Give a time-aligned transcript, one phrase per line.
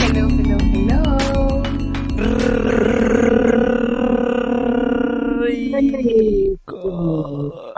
[0.00, 1.62] Hello, hello, hello.
[5.78, 7.72] Rico.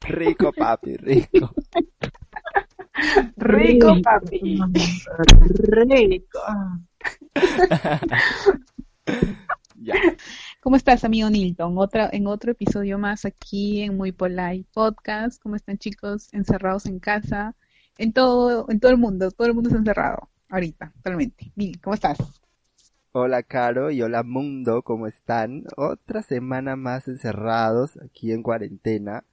[0.00, 1.52] Rico, papi, rico.
[3.36, 4.58] Rico, papi.
[5.84, 6.33] Rico.
[10.84, 11.78] Estás, amigo Nilton?
[11.78, 15.40] Otra, en otro episodio más aquí en Muy Polite Podcast.
[15.40, 16.28] ¿Cómo están, chicos?
[16.34, 17.56] Encerrados en casa.
[17.96, 19.30] En todo, en todo el mundo.
[19.30, 20.28] Todo el mundo está encerrado.
[20.50, 21.50] Ahorita, totalmente.
[21.56, 22.18] Nil, ¿cómo estás?
[23.12, 25.64] Hola, Caro, y hola, mundo, ¿cómo están?
[25.78, 29.24] Otra semana más encerrados aquí en cuarentena,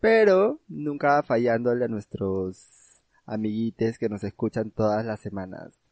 [0.00, 5.83] pero nunca fallándole a nuestros amiguites que nos escuchan todas las semanas.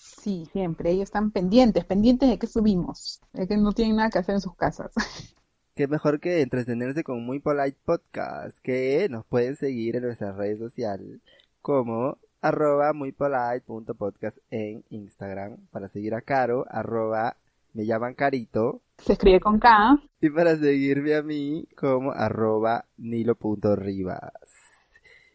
[0.00, 0.90] Sí, siempre.
[0.90, 3.20] Ellos están pendientes, pendientes de que subimos.
[3.34, 4.92] De que no tienen nada que hacer en sus casas.
[5.74, 10.58] Qué mejor que entretenerse con Muy Polite Podcast, que nos pueden seguir en nuestras redes
[10.58, 11.20] sociales
[11.62, 17.36] como arroba muypolite.podcast en Instagram, para seguir a Caro, arroba
[17.72, 20.02] me llaman Carito, Se escribe con K.
[20.20, 24.32] y para seguirme a mí como arroba nilo.rivas.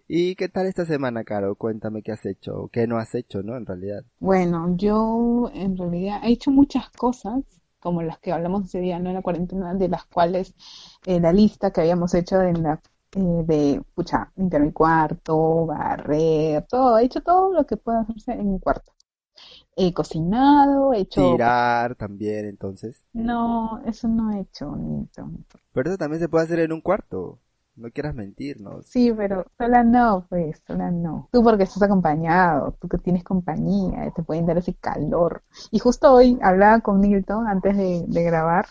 [0.07, 1.55] ¿Y qué tal esta semana, Caro?
[1.55, 3.57] Cuéntame qué has hecho, o qué no has hecho, ¿no?
[3.57, 4.03] En realidad.
[4.19, 7.43] Bueno, yo en realidad he hecho muchas cosas,
[7.79, 9.09] como las que hablamos ese día, ¿no?
[9.09, 10.53] En la cuarentena, de las cuales
[11.05, 12.81] eh, la lista que habíamos hecho en la,
[13.15, 18.33] eh, de, pucha, limpiar mi cuarto, barrer, todo, he hecho todo lo que pueda hacerse
[18.33, 18.91] en mi cuarto.
[19.75, 21.31] He cocinado, he hecho...
[21.31, 23.03] Tirar también, entonces.
[23.11, 25.29] No, eso no he hecho, Nito.
[25.73, 27.39] Pero eso también se puede hacer en un cuarto.
[27.77, 28.85] No quieras mentirnos.
[28.85, 31.27] Sí, pero sola no, pues, sola no.
[31.31, 35.43] Tú porque estás acompañado, tú que tienes compañía, te pueden dar ese calor.
[35.71, 38.67] Y justo hoy hablaba con Nilton antes de, de grabar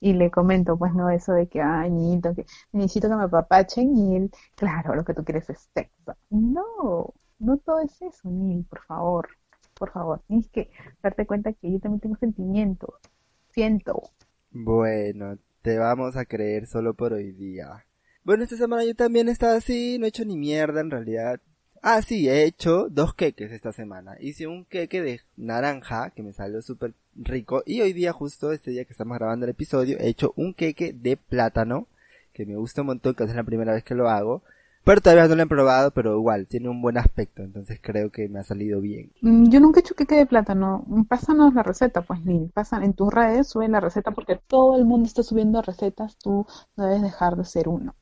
[0.00, 3.96] y le comento, pues, no, eso de que, ay, Nilton, que necesito que me apapachen
[3.96, 6.16] y él, claro, lo que tú quieres es sexo.
[6.30, 9.28] No, no todo es eso, Nil, por favor,
[9.74, 10.20] por favor.
[10.26, 10.70] Tienes que
[11.02, 12.90] darte cuenta que yo también tengo sentimientos,
[13.52, 14.02] siento.
[14.52, 17.84] Bueno, te vamos a creer solo por hoy día.
[18.24, 21.40] Bueno, esta semana yo también he estado así, no he hecho ni mierda en realidad.
[21.82, 24.14] Ah, sí, he hecho dos queques esta semana.
[24.20, 27.64] Hice un queque de naranja, que me salió súper rico.
[27.66, 30.92] Y hoy día, justo este día que estamos grabando el episodio, he hecho un queque
[30.92, 31.88] de plátano,
[32.32, 34.42] que me gusta un montón, que es la primera vez que lo hago.
[34.84, 38.28] Pero todavía no lo he probado, pero igual, tiene un buen aspecto, entonces creo que
[38.28, 39.12] me ha salido bien.
[39.20, 40.84] Mm, Yo nunca he hecho queque de plátano.
[40.86, 42.50] Mm, Pásanos la receta, pues, Lil.
[42.54, 46.16] Pasan en tus redes, sube la receta porque todo el mundo está subiendo recetas.
[46.18, 46.46] Tú
[46.76, 47.94] no debes dejar de ser uno.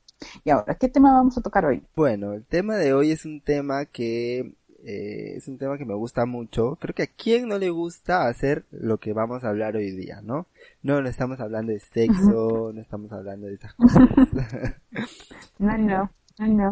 [0.43, 1.83] Y ahora, ¿qué tema vamos a tocar hoy?
[1.95, 5.93] Bueno, el tema de hoy es un tema que eh, es un tema que me
[5.93, 6.77] gusta mucho.
[6.79, 10.21] Creo que a quién no le gusta hacer lo que vamos a hablar hoy día,
[10.21, 10.47] ¿no?
[10.81, 14.01] No, no estamos hablando de sexo, no estamos hablando de esas cosas.
[15.59, 16.71] No, no, no, no.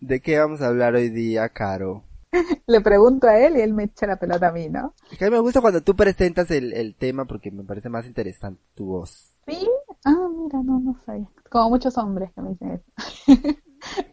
[0.00, 2.02] ¿De qué vamos a hablar hoy día, Caro?
[2.66, 4.94] Le pregunto a él y él me echa la pelota a mí, ¿no?
[5.10, 7.90] Es que a mí me gusta cuando tú presentas el, el tema porque me parece
[7.90, 9.36] más interesante tu voz.
[9.46, 9.68] ¿Sí?
[10.04, 11.28] Ah, mira, no, no sabía.
[11.50, 12.84] Como muchos hombres que me dicen eso.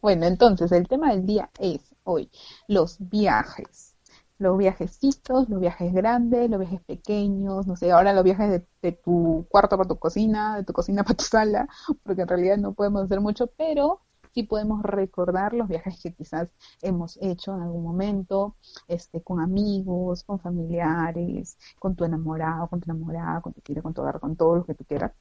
[0.01, 2.31] Bueno, entonces, el tema del día es hoy
[2.67, 3.95] los viajes.
[4.39, 8.91] Los viajecitos, los viajes grandes, los viajes pequeños, no sé, ahora los viajes de, de
[8.93, 11.67] tu cuarto para tu cocina, de tu cocina para tu sala,
[12.03, 14.01] porque en realidad no podemos hacer mucho, pero
[14.39, 16.47] sí podemos recordar los viajes que quizás
[16.81, 18.55] hemos hecho en algún momento,
[18.87, 23.93] este, con amigos, con familiares, con tu enamorado, con tu enamorada, con tu tía, con
[23.93, 25.11] tu hogar, con todo lo que tú quieras.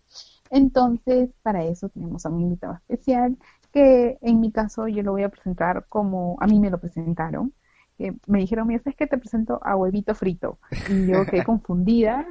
[0.50, 3.36] Entonces, para eso tenemos a un invitado especial
[3.72, 7.52] que en mi caso yo lo voy a presentar como a mí me lo presentaron.
[7.96, 9.08] Que me dijeron, mira, ¿sabes qué?
[9.08, 10.60] Te presento a huevito frito.
[10.88, 12.24] Y yo quedé confundida,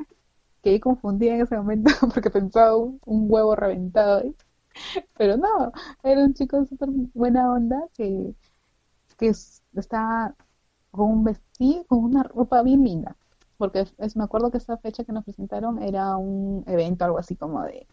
[0.63, 4.23] quedé confundida en ese momento porque pensaba un, huevo reventado.
[5.17, 5.71] Pero no,
[6.03, 8.33] era un chico súper buena onda que,
[9.19, 10.35] que es- estaba
[10.91, 13.17] con un vestido, con una ropa bien linda.
[13.57, 17.35] Porque es- me acuerdo que esa fecha que nos presentaron era un evento, algo así
[17.37, 17.87] como de,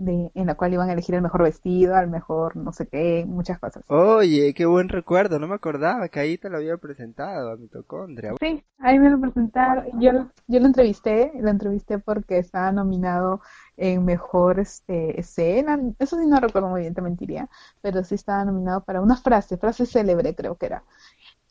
[0.00, 3.24] de, en la cual iban a elegir el mejor vestido, al mejor no sé qué,
[3.26, 3.84] muchas cosas.
[3.88, 8.34] Oye, qué buen recuerdo, no me acordaba que ahí te lo había presentado a mitocondria.
[8.40, 10.00] Sí, ahí me lo presentaron.
[10.00, 13.40] Yo, lo- yo lo entrevisté, lo entrevisté porque estaba nominado
[13.76, 15.78] en mejor este, escena.
[15.98, 17.48] Eso sí no recuerdo muy bien, te mentiría,
[17.82, 20.84] pero sí estaba nominado para una frase, frase célebre creo que era.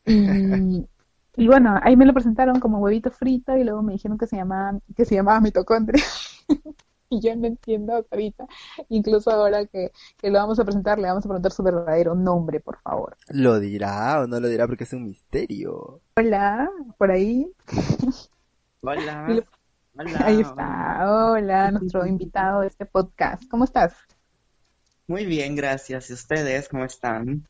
[0.06, 0.86] Y,
[1.36, 4.36] y bueno, ahí me lo presentaron como huevito frito y luego me dijeron que se
[4.36, 6.04] llamaba, que se llamaba mitocondria.
[7.12, 8.46] Y yo no entiendo hasta ahorita,
[8.88, 12.60] incluso ahora que, que lo vamos a presentar, le vamos a preguntar su verdadero nombre,
[12.60, 13.16] por favor.
[13.30, 16.00] ¿Lo dirá o no lo dirá porque es un misterio?
[16.16, 17.50] Hola, por ahí.
[18.82, 19.26] Hola.
[19.28, 19.42] Lo-
[19.98, 20.20] Hola.
[20.24, 23.42] Ahí está, hola, nuestro invitado de este podcast.
[23.50, 23.92] ¿Cómo estás?
[25.08, 26.10] Muy bien, gracias.
[26.10, 27.44] ¿Y ustedes cómo están?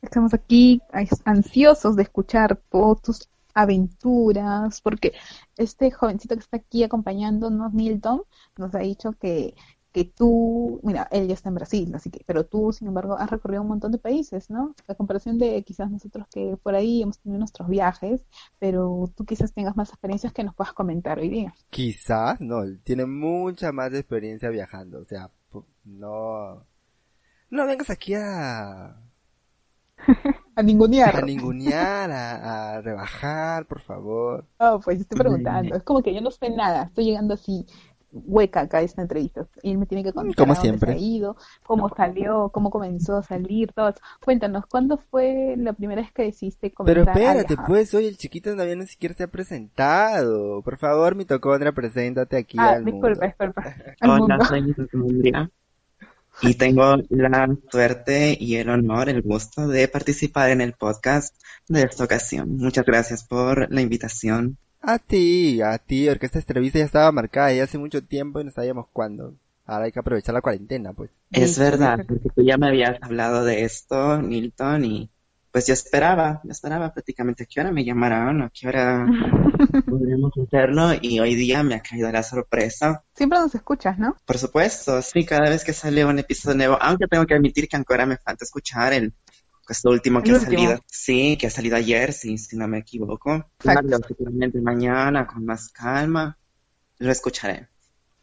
[0.00, 0.80] Estamos aquí
[1.24, 5.12] ansiosos de escuchar todas tus aventuras, porque
[5.56, 8.22] este jovencito que está aquí acompañándonos, Milton,
[8.56, 9.54] nos ha dicho que,
[9.92, 13.30] que tú, mira, él ya está en Brasil, así que, pero tú, sin embargo, has
[13.30, 14.74] recorrido un montón de países, ¿no?
[14.88, 18.24] A comparación de quizás nosotros que por ahí hemos tenido nuestros viajes,
[18.58, 21.54] pero tú quizás tengas más experiencias que nos puedas comentar hoy día.
[21.68, 25.30] Quizás, no, tiene mucha más experiencia viajando, o sea,
[25.84, 26.64] no,
[27.50, 28.96] no vengas aquí a,
[30.56, 31.16] A ningunear.
[31.16, 34.46] a ningunear, a, a rebajar, por favor.
[34.58, 35.74] Oh, pues estoy preguntando.
[35.74, 36.84] Es como que yo no sé nada.
[36.84, 37.66] Estoy llegando así
[38.12, 39.46] hueca acá a esta entrevista.
[39.62, 40.92] Y él me tiene que contar Como a dónde siempre.
[40.92, 43.88] se ha ido, cómo salió, cómo comenzó a salir, todo.
[43.88, 44.00] eso.
[44.24, 47.66] Cuéntanos, ¿cuándo fue la primera vez que decidiste Pero comenzar a espérate, viajar?
[47.66, 50.62] pues, oye, el chiquito todavía ni siquiera se ha presentado.
[50.62, 53.08] Por favor, mitocondria, preséntate aquí Ah, al mundo.
[53.10, 53.62] disculpa, disculpa.
[54.00, 54.44] Al Hola, mundo.
[54.44, 55.50] soy Mitocondria.
[56.42, 61.34] Y tengo la suerte y el honor, el gusto de participar en el podcast
[61.68, 62.56] de esta ocasión.
[62.56, 64.58] Muchas gracias por la invitación.
[64.80, 68.44] A ti, a ti, porque esta entrevista ya estaba marcada ya hace mucho tiempo y
[68.44, 69.36] no sabíamos cuándo.
[69.64, 71.12] Ahora hay que aprovechar la cuarentena, pues.
[71.30, 75.10] Es verdad, porque tú ya me habías hablado de esto, Milton, y
[75.52, 79.06] pues yo esperaba, yo esperaba prácticamente a qué hora me llamarán, a qué hora
[79.86, 83.04] podremos hacerlo, y hoy día me ha caído la sorpresa.
[83.14, 84.16] Siempre nos escuchas, ¿no?
[84.24, 87.76] Por supuesto, sí, cada vez que sale un episodio nuevo, aunque tengo que admitir que
[87.76, 89.12] ahora me falta escuchar el,
[89.66, 90.62] pues, lo último que El ha último.
[90.62, 90.80] salido.
[90.86, 93.46] Sí, que ha salido ayer, sí, si no me equivoco.
[93.58, 96.38] Claro, seguramente mañana, con más calma,
[96.98, 97.68] lo escucharé.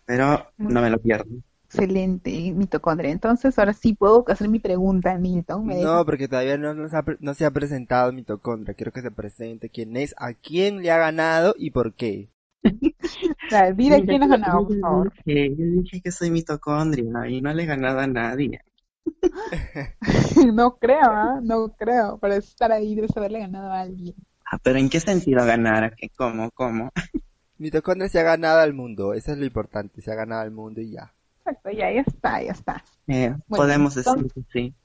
[0.05, 1.29] Pero no me lo pierdo.
[1.71, 3.11] Excelente, mitocondria.
[3.11, 5.67] Entonces, ahora sí puedo hacer mi pregunta, Milton.
[5.67, 8.73] ¿Me No, porque todavía no, nos ha no se ha presentado mitocondria.
[8.73, 12.29] Quiero que se presente quién es, a quién le ha ganado y por qué.
[13.51, 15.13] Dale, Dile quién has ganado, por Yo favor.
[15.25, 18.61] dije, yo dije que soy mitocondria y no le he ganado a nadie.
[20.53, 21.39] No creo, ¿ah?
[21.43, 22.17] No creo.
[22.17, 24.15] Para estar ahí debes haberle ganado a alguien.
[24.51, 25.95] Ah, pero ¿en qué sentido ganar?
[25.95, 26.49] ¿Qué- ¿Cómo?
[26.51, 26.89] ¿Cómo?
[27.57, 30.81] Mitocondria se ha ganado al mundo, eso es lo importante, se ha ganado al mundo
[30.81, 31.13] y ya.
[31.49, 32.83] Exacto, ya, ya está, ya está.
[33.07, 34.75] Eh, Bueno, podemos decir que sí.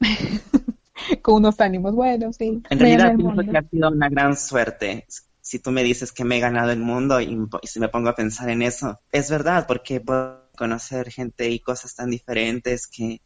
[1.22, 2.62] Con unos ánimos, bueno, sí.
[2.70, 5.06] En realidad pienso que ha sido una gran suerte.
[5.40, 8.08] Si tú me dices que me he ganado el mundo y, y si me pongo
[8.08, 13.20] a pensar en eso, es verdad, porque puedo conocer gente y cosas tan diferentes que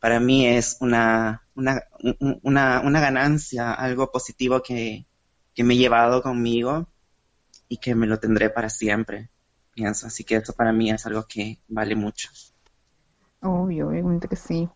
[0.00, 1.82] para mí es una, una,
[2.20, 5.06] un- una, una ganancia, algo positivo que,
[5.54, 6.88] que me he llevado conmigo
[7.68, 9.30] y que me lo tendré para siempre,
[9.74, 10.06] pienso.
[10.06, 12.30] Así que eso para mí es algo que vale mucho.
[13.40, 14.68] Obvio, obviamente que sí.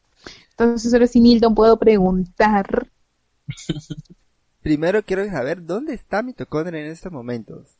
[0.50, 2.90] Entonces, ahora sí, Milton, puedo preguntar.
[4.62, 7.78] Primero quiero saber dónde está mitocondria en estos momentos.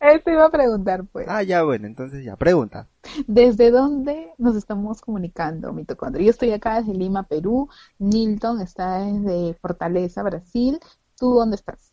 [0.00, 1.26] Eso iba a preguntar, pues.
[1.28, 2.88] Ah, ya bueno, entonces ya, pregunta.
[3.26, 6.24] ¿Desde dónde nos estamos comunicando, mitocondria?
[6.24, 7.68] Yo estoy acá desde Lima, Perú.
[7.98, 10.80] Milton está desde Fortaleza, Brasil.
[11.18, 11.92] ¿Tú dónde estás?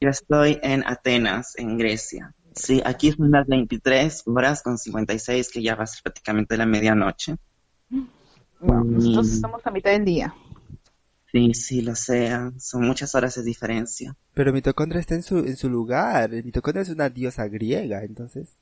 [0.00, 2.34] Yo estoy en Atenas, en Grecia.
[2.56, 6.66] Sí, aquí son las 23 horas con 56, que ya va a ser prácticamente la
[6.66, 7.36] medianoche.
[8.60, 8.94] Wow, Mm.
[8.94, 10.34] nosotros estamos a mitad del día.
[11.30, 12.30] Sí, sí, lo sé.
[12.58, 14.16] Son muchas horas de diferencia.
[14.32, 18.58] Pero mitocondria está en su, en su lugar, mitocondria es una diosa griega, entonces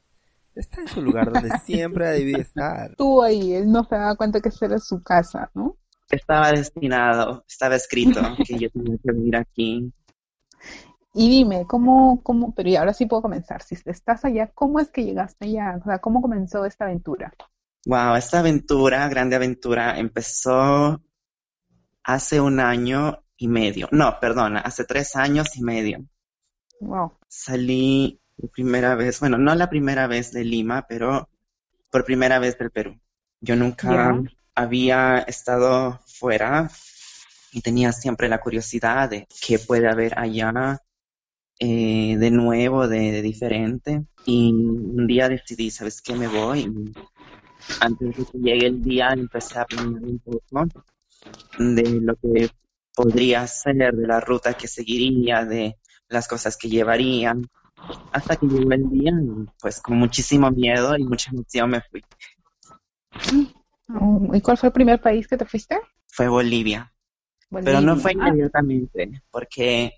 [0.56, 2.96] está en su lugar donde siempre ha debido estar.
[2.96, 5.77] Tú ahí, él no se daba cuenta que esa era su casa, ¿no?
[6.10, 9.93] Estaba destinado, estaba escrito que yo tenía que venir aquí.
[11.16, 13.62] Y dime, ¿cómo, cómo, pero y ahora sí puedo comenzar.
[13.62, 15.78] Si estás allá, ¿cómo es que llegaste allá?
[15.80, 17.32] O sea, ¿cómo comenzó esta aventura?
[17.86, 21.00] Wow, esta aventura, grande aventura, empezó
[22.02, 23.88] hace un año y medio.
[23.92, 26.04] No, perdona, hace tres años y medio.
[26.80, 27.12] Wow.
[27.28, 31.28] Salí por primera vez, bueno, no la primera vez de Lima, pero
[31.90, 32.98] por primera vez del Perú.
[33.40, 34.20] Yo nunca
[34.56, 36.68] había estado fuera
[37.52, 40.80] y tenía siempre la curiosidad de qué puede haber allá
[41.58, 44.05] eh, de nuevo, de, de diferente.
[44.27, 46.15] Y un día decidí, ¿sabes qué?
[46.15, 46.61] Me voy.
[46.61, 46.93] Y
[47.81, 50.67] antes de que llegue el día empecé a planear un poco
[51.58, 52.51] de lo que
[52.94, 55.77] podría ser, de la ruta que seguiría, de
[56.08, 57.34] las cosas que llevaría,
[58.13, 62.03] hasta que llegó el día y pues con muchísimo miedo y mucha emoción me fui.
[63.89, 65.79] Oh, ¿Y cuál fue el primer país que te fuiste?
[66.08, 66.93] Fue Bolivia,
[67.51, 67.96] pero no Bolivia.
[67.96, 69.94] fue inmediatamente, porque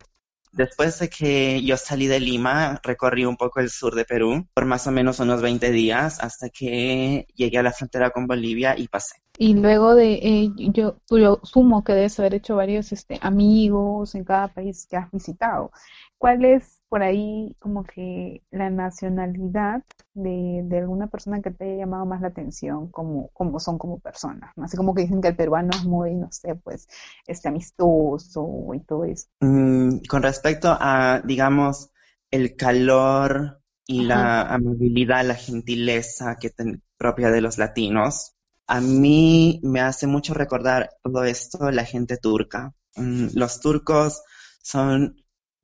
[0.57, 4.65] después de que yo salí de Lima, recorrí un poco el sur de Perú por
[4.67, 8.89] más o menos unos 20 días hasta que llegué a la frontera con Bolivia y
[8.89, 9.17] pasé.
[9.39, 14.15] Y luego de, eh, yo, tú- yo sumo que debes haber hecho varios este, amigos
[14.15, 15.71] en cada país que has visitado.
[16.19, 19.83] ¿Cuál es por ahí como que la nacionalidad
[20.15, 23.99] de, de alguna persona que te haya llamado más la atención como, como son como
[24.01, 24.65] personas, ¿no?
[24.65, 26.89] Así como que dicen que el peruano es muy, no sé, pues,
[27.27, 29.27] este amistoso y todo eso.
[29.41, 31.91] Mm, con respecto a, digamos,
[32.31, 38.33] el calor y la amabilidad, la gentileza que ten- propia de los latinos,
[38.67, 42.75] a mí me hace mucho recordar todo esto la gente turca.
[42.97, 44.23] Mm, los turcos
[44.63, 45.17] son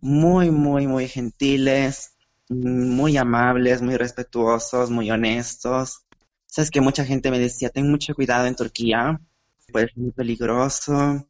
[0.02, 2.12] muy, muy, muy gentiles,
[2.48, 6.04] muy amables, muy respetuosos, muy honestos.
[6.46, 9.20] Sabes que mucha gente me decía, ten mucho cuidado en Turquía,
[9.72, 11.28] puede ser muy peligroso,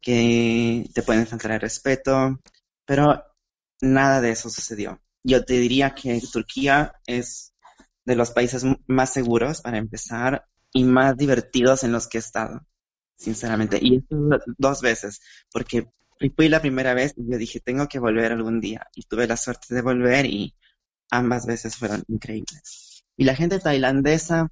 [0.00, 2.38] que te pueden faltar el respeto,
[2.84, 3.24] pero
[3.80, 5.00] nada de eso sucedió.
[5.24, 7.54] Yo te diría que Turquía es
[8.04, 12.66] de los países más seguros para empezar y más divertidos en los que he estado,
[13.16, 13.78] sinceramente.
[13.80, 14.16] Y esto
[14.58, 15.20] dos veces,
[15.50, 15.88] porque
[16.34, 18.86] fui la primera vez y yo dije, tengo que volver algún día.
[18.94, 20.54] Y tuve la suerte de volver y
[21.10, 23.04] ambas veces fueron increíbles.
[23.16, 24.48] Y la gente tailandesa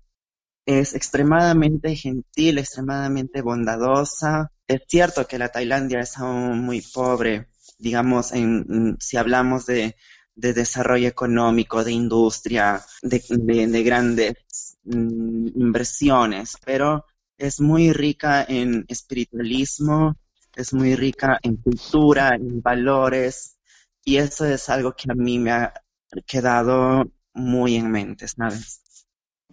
[0.66, 4.52] es extremadamente gentil, extremadamente bondadosa.
[4.68, 9.96] Es cierto que la Tailandia es aún muy pobre, digamos, mm, si hablamos de,
[10.34, 17.04] de desarrollo económico, de industria, de grandes mm, inversiones, pero
[17.36, 20.16] es muy rica en espiritualismo,
[20.56, 23.58] es muy rica en cultura, en valores,
[24.04, 25.72] y eso es algo que a mí me ha
[26.26, 27.04] quedado
[27.34, 28.82] muy en mente, ¿sabes?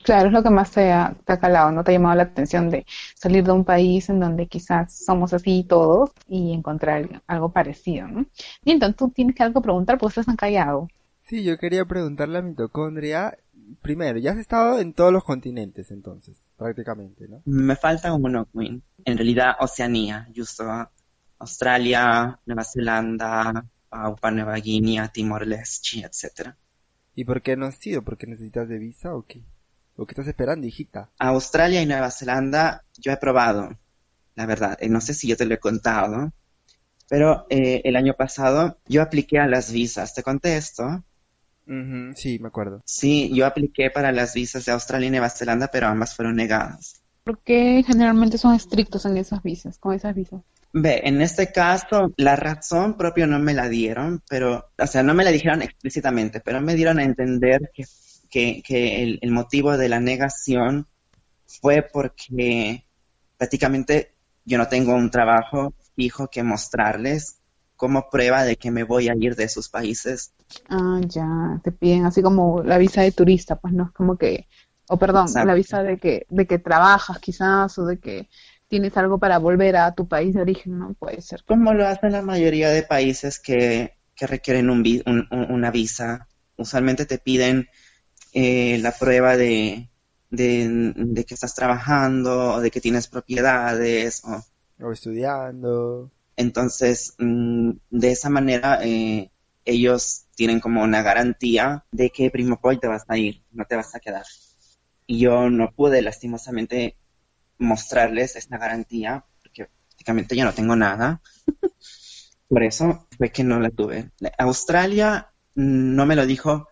[0.03, 1.83] Claro, es lo que más te ha, te ha calado, ¿no?
[1.83, 5.65] Te ha llamado la atención de salir de un país en donde quizás somos así
[5.67, 8.25] todos y encontrar algo parecido, ¿no?
[8.63, 10.87] Nilton, tú tienes que algo preguntar porque estás tan callado.
[11.21, 13.37] Sí, yo quería preguntarle a mitocondria.
[13.81, 17.41] Primero, ya has estado en todos los continentes entonces, prácticamente, ¿no?
[17.45, 18.83] Me falta uno, Queen.
[19.05, 20.63] En realidad, Oceanía, justo
[21.39, 26.57] Australia, Nueva Zelanda, Papua Nueva Guinea, Timor-Leste, etcétera.
[27.15, 28.03] ¿Y por qué no has ido?
[28.03, 29.43] ¿Porque necesitas de visa o qué?
[29.95, 31.09] ¿O qué estás esperando, hijita?
[31.17, 33.77] Australia y Nueva Zelanda yo he probado,
[34.35, 34.77] la verdad.
[34.79, 36.31] Eh, no sé si yo te lo he contado,
[37.09, 40.13] pero eh, el año pasado yo apliqué a las visas.
[40.13, 40.55] ¿Te conté
[41.69, 41.73] esto?
[41.73, 42.81] Ujú, sí, me acuerdo.
[42.85, 47.01] Sí, yo apliqué para las visas de Australia y Nueva Zelanda, pero ambas fueron negadas.
[47.23, 50.41] ¿Por qué generalmente son estrictos en esas visas, con esas visas?
[50.71, 55.13] Ve, en este caso, la razón propia no me la dieron, pero, o sea, no
[55.13, 57.85] me la dijeron explícitamente, pero me dieron a entender que,
[58.29, 60.87] que, que el, el motivo de la negación
[61.61, 62.85] fue porque
[63.37, 64.13] prácticamente
[64.45, 67.39] yo no tengo un trabajo fijo que mostrarles
[67.75, 70.33] como prueba de que me voy a ir de sus países.
[70.69, 74.47] Ah, ya, te piden así como la visa de turista, pues no es como que,
[74.87, 75.45] o perdón, Exacto.
[75.45, 78.29] la visa de que, de que trabajas quizás o de que
[78.67, 80.93] tienes algo para volver a tu país de origen, ¿no?
[80.95, 81.43] Puede ser.
[81.45, 86.27] Como lo hacen la mayoría de países que, que requieren un un- un- una visa.
[86.55, 87.67] Usualmente te piden
[88.33, 89.89] eh, la prueba de,
[90.31, 94.23] de, de que estás trabajando o de que tienes propiedades.
[94.25, 94.43] O,
[94.81, 96.11] O estudiando.
[96.35, 99.31] entonces, mm, de esa manera, eh,
[99.65, 103.75] ellos tienen como una garantía de que primo Paul te vas a ir, no te
[103.75, 104.23] vas a quedar.
[105.05, 106.95] Y yo no pude, lastimosamente,
[107.57, 111.21] mostrarles esta garantía, porque prácticamente yo no tengo nada.
[112.47, 114.11] Por eso fue que no la tuve.
[114.37, 116.69] Australia no me lo dijo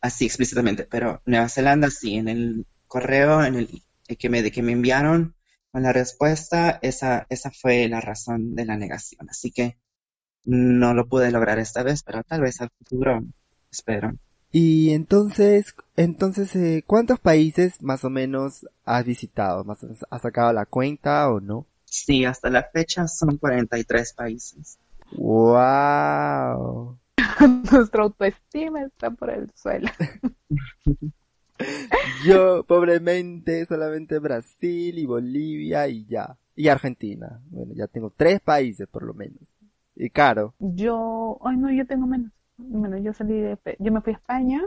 [0.00, 4.50] así explícitamente, pero Nueva Zelanda sí, en el correo en el, el que me, de
[4.50, 5.36] que me enviaron
[5.70, 9.28] con la respuesta, esa, esa fue la razón de la negación.
[9.28, 9.76] Así que
[10.50, 13.22] no lo pude lograr esta vez, pero tal vez al futuro,
[13.70, 14.12] espero.
[14.50, 19.62] Y entonces, entonces, eh, ¿cuántos países más o menos has visitado?
[19.62, 21.66] ¿Más o menos has sacado la cuenta o no?
[21.84, 24.78] Sí, hasta la fecha son 43 países.
[25.12, 26.98] Wow.
[27.72, 29.88] Nuestra autoestima está por el suelo.
[32.24, 36.36] Yo, pobremente, solamente Brasil y Bolivia y ya.
[36.56, 37.40] Y Argentina.
[37.50, 39.59] Bueno, ya tengo tres países por lo menos.
[40.04, 40.54] Y caro.
[40.58, 42.32] Yo, ay no, yo tengo menos.
[42.56, 44.62] Bueno, yo salí de, yo me fui a España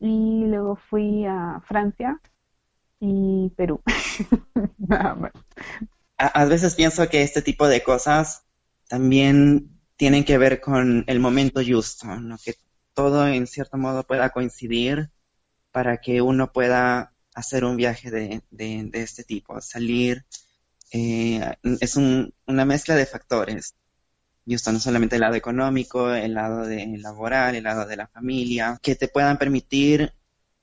[0.00, 2.20] y luego fui a Francia
[3.00, 3.82] y Perú.
[4.78, 5.32] Nada más.
[6.18, 8.44] A, a veces pienso que este tipo de cosas
[8.88, 12.38] también tienen que ver con el momento justo, ¿no?
[12.44, 12.54] Que
[12.94, 15.10] todo en cierto modo pueda coincidir
[15.72, 20.24] para que uno pueda hacer un viaje de, de- de este tipo, salir.
[20.92, 23.76] eh, es un- una mezcla de factores.
[24.46, 28.78] Justo no solamente el lado económico, el lado de laboral, el lado de la familia,
[28.82, 30.12] que te puedan permitir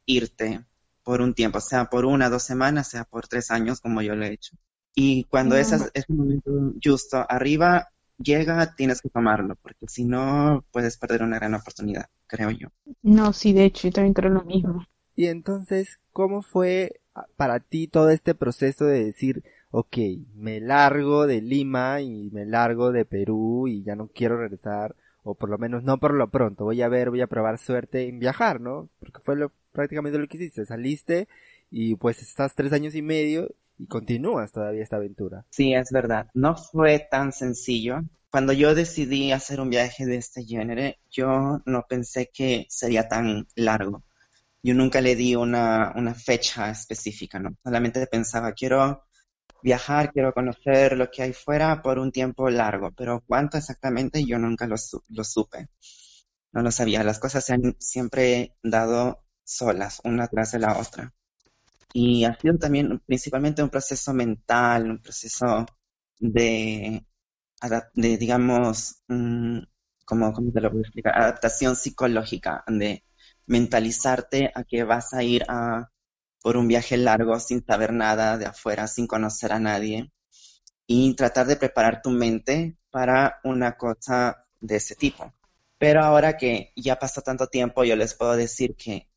[0.05, 0.65] irte
[1.03, 4.25] por un tiempo, sea por una, dos semanas, sea por tres años, como yo lo
[4.25, 4.55] he hecho.
[4.96, 5.60] Y cuando Mm.
[5.60, 6.51] esas, ese momento
[6.84, 12.51] justo arriba, llega, tienes que tomarlo, porque si no, puedes perder una gran oportunidad, creo
[12.51, 12.69] yo.
[13.01, 14.86] No, sí, de hecho, yo también creo lo mismo.
[15.15, 17.01] Y entonces, ¿cómo fue
[17.36, 19.97] para ti todo este proceso de decir, ok,
[20.36, 25.36] me largo de Lima y me largo de Perú y ya no quiero regresar, o
[25.36, 28.19] por lo menos no por lo pronto, voy a ver, voy a probar suerte en
[28.19, 28.89] viajar, ¿no?
[29.00, 31.27] Porque fue lo, prácticamente lo que hiciste, saliste
[31.69, 35.45] y pues estás tres años y medio y continúas todavía esta aventura.
[35.50, 38.01] Sí, es verdad, no fue tan sencillo.
[38.31, 43.47] Cuando yo decidí hacer un viaje de este género, yo no pensé que sería tan
[43.55, 44.03] largo.
[44.63, 47.55] Yo nunca le di una, una fecha específica, ¿no?
[47.63, 49.07] Solamente pensaba, quiero
[49.64, 54.38] viajar, quiero conocer lo que hay fuera por un tiempo largo, pero cuánto exactamente yo
[54.40, 55.70] nunca lo, supe.
[56.52, 57.04] No lo sabía.
[57.04, 61.14] Las cosas se han siempre dado solas, una tras de la otra.
[61.94, 65.66] Y ha sido también principalmente un proceso mental, un proceso
[66.20, 67.06] de,
[67.96, 69.60] digamos, mm,
[70.06, 71.18] como, ¿cómo te lo a explicar?
[71.18, 73.04] Adaptación psicológica, de
[73.48, 75.90] mentalizarte a que vas a ir a
[76.48, 80.13] por un viaje largo sin saber nada de afuera, sin conocer a nadie
[80.88, 85.34] y tratar de preparar tu mente para una cosa de ese tipo.
[85.77, 89.10] Pero ahora que ya pasó tanto tiempo, yo les puedo decir que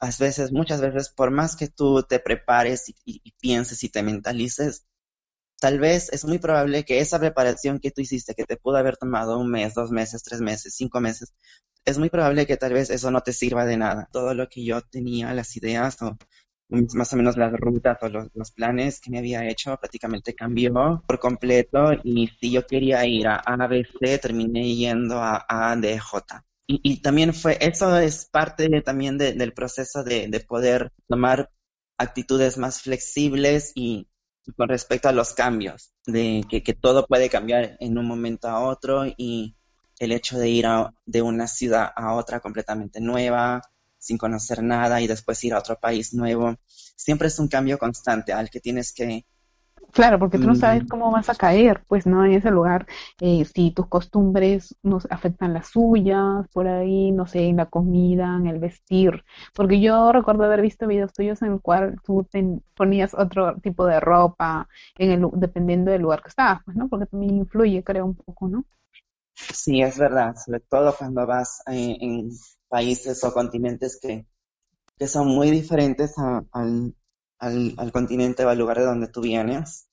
[0.00, 4.86] a veces, muchas veces, por más que tú te prepares y, pienses y te mentalices,
[5.58, 8.96] tal vez es muy probable que esa preparación que tú hiciste, que te pudo haber
[8.96, 11.34] tomado un mes, dos meses, tres meses, cinco meses,
[11.84, 14.08] es muy probable que tal vez eso no te sirva de nada.
[14.12, 16.16] Todo lo que yo tenía, las ideas o
[16.94, 21.18] más o menos las rutas o los, planes que me había hecho prácticamente cambió por
[21.18, 26.42] completo y si yo quería ir a ABC terminé yendo a ADJ.
[26.66, 31.50] Y, y también fue, eso es parte también del proceso de, de, poder tomar
[31.98, 34.08] actitudes más flexibles y
[34.56, 38.60] con respecto a los cambios, de que, que todo puede cambiar en un momento a
[38.60, 39.56] otro y
[39.98, 43.62] el hecho de ir a, de una ciudad a otra completamente nueva,
[44.02, 46.56] sin conocer nada y después ir a otro país nuevo.
[46.66, 49.24] Siempre es un cambio constante al que tienes que...
[49.92, 52.24] Claro, porque tú no sabes cómo vas a caer, pues, ¿no?
[52.24, 52.86] En ese lugar,
[53.20, 58.36] eh, si tus costumbres nos afectan las suyas, por ahí, no sé, en la comida,
[58.36, 59.22] en el vestir.
[59.54, 62.26] Porque yo recuerdo haber visto videos tuyos en el cual tú
[62.74, 66.88] ponías otro tipo de ropa, en el, dependiendo del lugar que estabas, pues, ¿no?
[66.88, 68.64] Porque también influye, creo, un poco, ¿no?
[69.34, 72.30] Sí, es verdad, sobre todo cuando vas eh, en,
[72.72, 74.26] países o continentes que,
[74.98, 76.94] que son muy diferentes al,
[77.38, 79.90] al, continente o al lugar de donde tú vienes,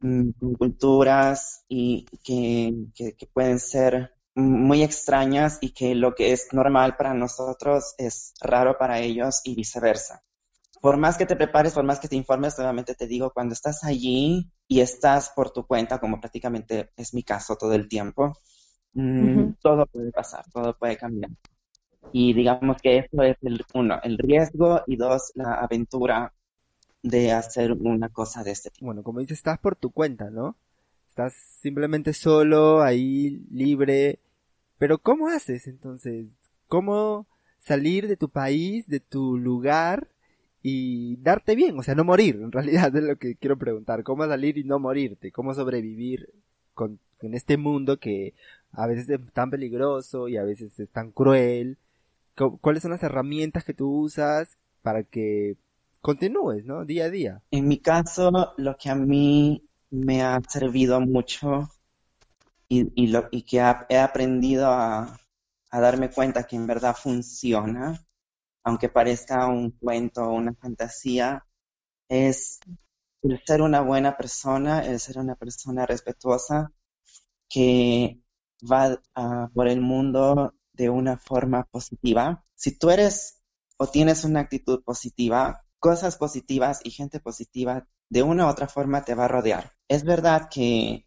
[0.00, 6.48] mm, con culturas y que, que, pueden ser muy extrañas y que lo que es
[6.52, 10.22] normal para nosotros es raro para ellos y viceversa.
[10.82, 13.82] Por más que te prepares, por más que te informes, nuevamente te digo, cuando estás
[13.82, 18.34] allí y estás por tu cuenta, como prácticamente es mi caso todo el tiempo,
[18.92, 21.30] mm, todo puede pasar, todo puede cambiar.
[22.12, 26.32] Y digamos que eso es el uno, el riesgo y dos, la aventura
[27.02, 28.86] de hacer una cosa de este tipo.
[28.86, 30.56] Bueno, como dices, estás por tu cuenta, ¿no?
[31.08, 34.18] Estás simplemente solo, ahí, libre.
[34.78, 36.26] Pero ¿cómo haces entonces?
[36.66, 37.26] ¿Cómo
[37.58, 40.08] salir de tu país, de tu lugar
[40.62, 41.78] y darte bien?
[41.78, 44.02] O sea, no morir, en realidad es lo que quiero preguntar.
[44.02, 45.30] ¿Cómo salir y no morirte?
[45.30, 46.30] ¿Cómo sobrevivir
[46.72, 48.34] con, en este mundo que
[48.72, 51.76] a veces es tan peligroso y a veces es tan cruel
[52.60, 55.56] cuáles son las herramientas que tú usas para que
[56.00, 56.84] continúes, ¿no?
[56.84, 57.42] Día a día.
[57.50, 61.70] En mi caso, lo que a mí me ha servido mucho
[62.68, 65.18] y, lo, y que he aprendido a,
[65.70, 68.04] a, darme cuenta que en verdad funciona,
[68.64, 71.46] aunque parezca un cuento o una fantasía,
[72.08, 72.58] es
[73.22, 76.72] el ser una buena persona, el ser una persona respetuosa
[77.48, 78.20] que
[78.70, 79.00] va
[79.54, 82.44] por el mundo de una forma positiva.
[82.54, 83.40] Si tú eres
[83.76, 89.04] o tienes una actitud positiva, cosas positivas y gente positiva de una u otra forma
[89.04, 89.72] te va a rodear.
[89.88, 91.06] Es verdad que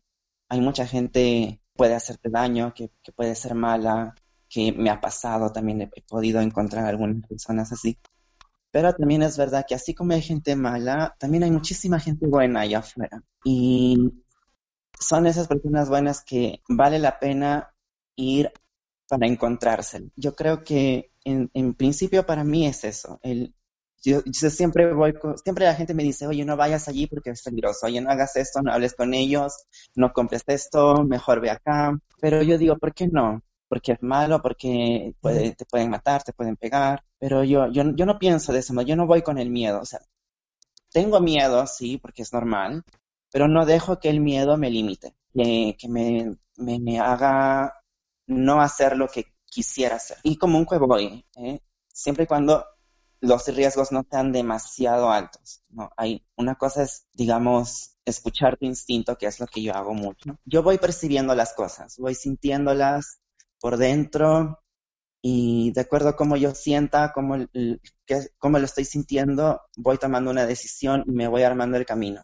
[0.50, 4.16] hay mucha gente puede hacerte daño, que, puede ser mala,
[4.50, 7.98] que me ha pasado, también he, podido encontrar algunas personas así.
[8.72, 12.62] Pero también es verdad que así como hay gente mala, también hay muchísima gente buena
[12.62, 13.24] allá afuera.
[13.44, 14.24] Y
[15.00, 17.74] son esas personas buenas que vale la pena
[18.16, 18.52] ir
[19.08, 20.10] para encontrarse.
[20.16, 23.20] Yo creo que en, en, principio para mí es eso.
[23.24, 23.54] El,
[24.04, 27.42] yo, yo, siempre voy, siempre la gente me dice, oye, no vayas allí porque es
[27.44, 29.54] peligroso, oye, no hagas esto, no hables con ellos,
[29.96, 31.98] no compres esto, mejor ve acá.
[32.22, 33.42] Pero yo digo, ¿por qué no?
[33.68, 37.04] Porque es malo, porque puede, te pueden matar, te pueden pegar.
[37.20, 39.82] Pero yo, yo, yo no pienso de eso, yo no voy con el miedo.
[39.82, 40.00] O sea,
[40.92, 42.84] tengo miedo, sí, porque es normal,
[43.32, 47.74] pero no dejo que el miedo me limite, que, que me me, haga
[48.28, 50.18] no hacer lo que quisiera hacer.
[50.24, 51.60] Y como un voy, ¿eh?
[51.88, 52.66] siempre y cuando
[53.20, 55.64] los riesgos no sean demasiado altos.
[55.70, 55.90] ¿no?
[55.98, 60.38] Hay, una cosa es, digamos, escuchar tu instinto, que es lo que yo hago mucho.
[60.46, 63.20] Yo voy percibiendo las cosas, voy sintiéndolas
[63.60, 64.60] por dentro
[65.22, 67.38] y de acuerdo a cómo yo sienta, cómo,
[68.38, 72.24] cómo lo estoy sintiendo, voy tomando una decisión y me voy armando el camino.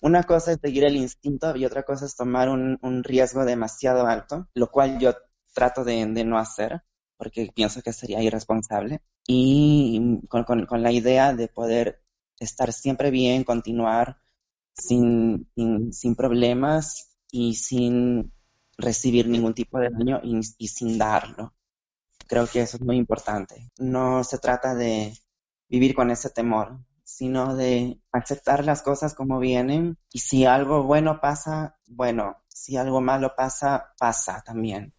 [0.00, 4.48] Una cosa es seguir el instinto y otra cosa es tomar un, riesgo demasiado alto,
[4.54, 5.14] lo cual yo
[5.54, 6.82] trato de, no hacer
[7.16, 9.02] porque pienso que sería irresponsable.
[9.26, 12.02] Y con, con, la idea de poder
[12.38, 14.18] estar siempre bien, continuar
[14.74, 15.48] sin,
[15.90, 18.32] sin, problemas y sin
[18.76, 21.54] recibir ningún tipo de daño y, y sin darlo.
[22.28, 23.70] Creo que eso es muy importante.
[23.78, 25.14] No se trata de
[25.68, 31.20] vivir con ese temor, sino de aceptar las cosas como vienen y si algo bueno
[31.20, 34.92] pasa, bueno, si algo malo pasa, pasa también.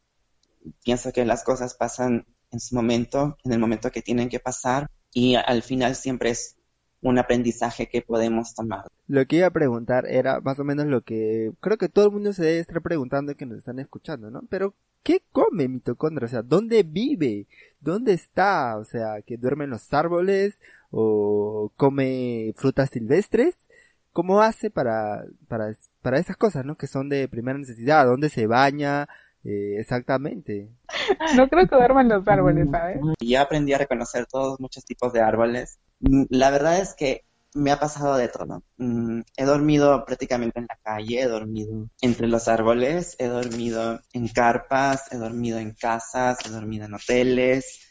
[0.86, 4.90] Pienso que las cosas pasan en su momento, en el momento que tienen que pasar
[5.12, 6.56] y al final siempre es
[7.02, 8.88] un aprendizaje que podemos tomar.
[9.08, 12.12] Lo que iba a preguntar era más o menos lo que creo que todo el
[12.12, 14.44] mundo se debe estar preguntando que nos están escuchando, ¿no?
[14.50, 16.26] Pero, ¿qué come mitocondria?
[16.26, 17.48] O sea, ¿dónde vive?
[17.82, 18.78] ¿Dónde está?
[18.78, 20.60] O sea, ¿que duerme en los árboles?
[20.90, 23.56] ¿O come frutas silvestres?
[24.14, 26.76] ¿Cómo hace para, para, para esas cosas, ¿no?
[26.76, 29.08] Que son de primera necesidad, ¿dónde se baña?
[29.44, 30.70] Eh, exactamente.
[31.36, 33.00] No creo que duerma en los árboles, ¿sabes?
[33.20, 37.72] Ya aprendí a reconocer todos muchos tipos de árboles Mm, la verdad es que me
[37.72, 38.64] ha pasado de todo.
[38.78, 44.28] Mm, he dormido prácticamente en la calle, he dormido entre los árboles, he dormido en
[44.28, 47.82] carpas, he dormido en casas, he dormido en hoteles.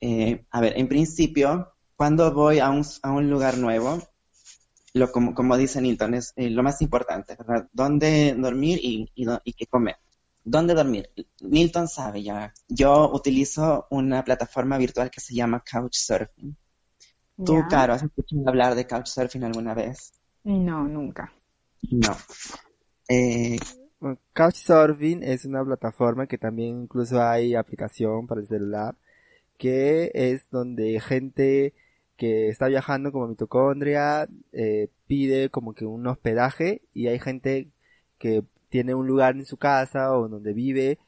[0.00, 1.71] Eh, a ver, en principio,
[2.02, 3.96] cuando voy a un, a un lugar nuevo,
[4.92, 7.68] lo, como, como dice Nilton, es eh, lo más importante, ¿verdad?
[7.72, 9.94] ¿Dónde dormir y, y, y qué comer?
[10.42, 11.10] ¿Dónde dormir?
[11.42, 12.52] Nilton sabe ya.
[12.66, 16.56] Yo utilizo una plataforma virtual que se llama Couchsurfing.
[17.46, 20.12] ¿Tú, Caro, has escuchado hablar de Couchsurfing alguna vez?
[20.42, 21.32] No, nunca.
[21.82, 22.16] No.
[23.08, 23.60] Eh,
[24.34, 28.96] Couchsurfing es una plataforma que también incluso hay aplicación para el celular,
[29.56, 31.74] que es donde gente
[32.22, 37.72] que está viajando como mitocondria eh, pide como que un hospedaje y hay gente
[38.16, 41.00] que tiene un lugar en su casa o donde vive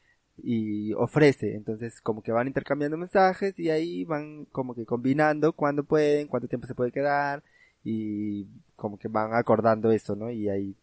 [0.43, 1.55] y ofrece.
[1.55, 6.49] Entonces como que van intercambiando mensajes y ahí van como que combinando cuándo pueden, cuánto
[6.49, 7.43] tiempo se puede quedar
[7.81, 10.29] y como que van acordando eso, ¿no?
[10.29, 10.75] Y ahí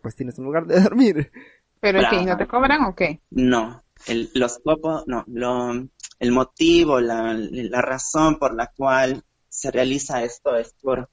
[0.00, 1.32] pues tienes un lugar de dormir.
[1.80, 3.20] Pero sí, ¿no te cobran o qué?
[3.30, 5.72] No, el, los copos, no, lo,
[6.20, 9.24] el motivo, la, la razón por la cual
[9.56, 11.08] se realiza esto es por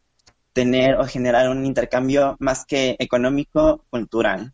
[0.51, 4.53] tener o generar un intercambio más que económico, cultural.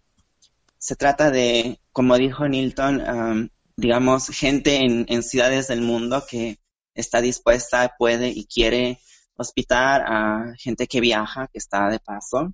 [0.78, 6.60] Se trata de como dijo Nilton, digamos, gente en, ciudades del mundo que
[6.94, 9.00] está dispuesta, puede y quiere
[9.36, 12.54] hospitar a gente que viaja, que está de paso,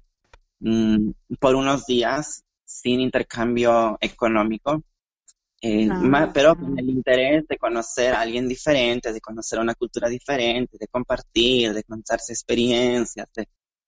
[0.62, 4.84] mm, por unos días sin intercambio económico,
[5.67, 10.08] eh, ah, pero con el interés de conocer a alguien diferente, de conocer una cultura
[10.08, 13.47] diferente, de compartir, de contarse experiencias, de,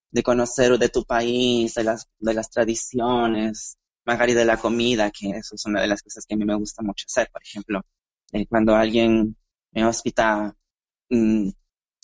[0.10, 5.30] de conocer de tu país, de las, de las tradiciones, Magari de la comida, que
[5.30, 7.30] eso es una de las cosas que a mí me gusta mucho hacer.
[7.32, 7.82] Por ejemplo,
[8.32, 9.36] eh, cuando alguien
[9.72, 10.56] me hospita,
[11.10, 11.50] mm,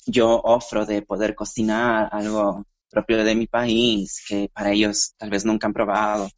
[0.06, 5.46] yo ofro de poder cocinar algo propio de mi país, que para ellos tal vez
[5.46, 6.30] nunca han probado.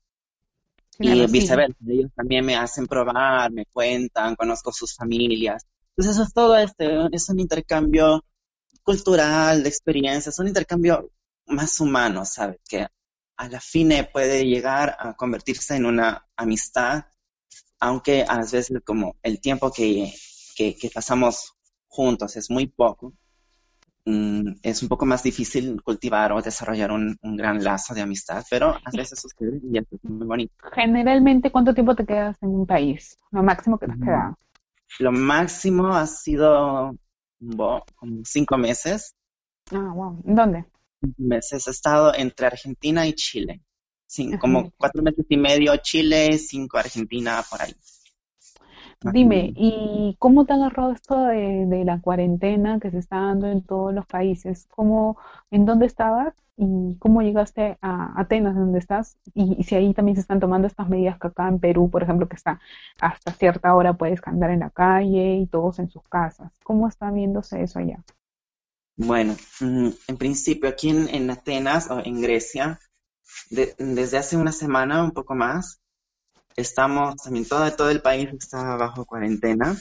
[0.99, 5.65] Y viceversa, ellos también me hacen probar, me cuentan, conozco sus familias.
[5.89, 8.23] Entonces eso es todo este, es un intercambio
[8.83, 11.09] cultural, de experiencias, un intercambio
[11.47, 12.57] más humano, ¿sabes?
[12.67, 12.87] Que
[13.37, 17.05] a la fine puede llegar a convertirse en una amistad,
[17.79, 20.13] aunque a veces como el tiempo que,
[20.93, 21.53] pasamos
[21.87, 23.13] juntos es muy poco,
[24.05, 28.69] mm, es un poco más difícil cultivar o desarrollar un, gran lazo de amistad, pero
[28.69, 30.53] a veces sucede y es muy bonito.
[30.73, 33.17] Generalmente, ¿cuánto tiempo te quedas en un país?
[33.31, 34.03] Lo máximo que te has mm.
[34.03, 34.37] quedado.
[34.99, 36.95] Lo máximo ha sido
[37.39, 39.15] como cinco meses.
[39.71, 40.21] Ah, wow.
[40.23, 40.65] ¿Dónde?
[41.17, 41.67] meses.
[41.67, 43.61] He estado entre Argentina y Chile.
[44.39, 47.75] como cuatro meses y medio Chile, cinco Argentina, por ahí.
[49.01, 53.61] Dime, ¿y cómo te ha agarrado esto de, la cuarentena que se está dando en
[53.61, 54.67] todos los países?
[54.69, 55.17] ¿Cómo,
[55.51, 59.17] ¿En dónde estabas y cómo llegaste a Atenas, donde estás?
[59.33, 62.27] Y, si ahí también se están tomando estas medidas que acá en Perú, por ejemplo,
[62.27, 62.59] que está
[62.99, 66.51] hasta cierta hora puedes andar en la calle y todos en sus casas.
[66.63, 68.03] ¿Cómo está viéndose eso allá?
[68.97, 72.79] Bueno, mm, en principio aquí en, Atenas o en Grecia,
[73.49, 75.81] desde hace una semana, un poco más,
[76.55, 79.75] estamos, también todo, todo el país está bajo cuarentena,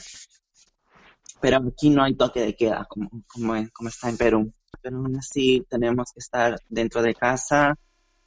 [1.41, 4.53] pero aquí no hay toque de queda como, como, como está en Perú.
[4.81, 7.75] Pero aún así tenemos que estar dentro de casa.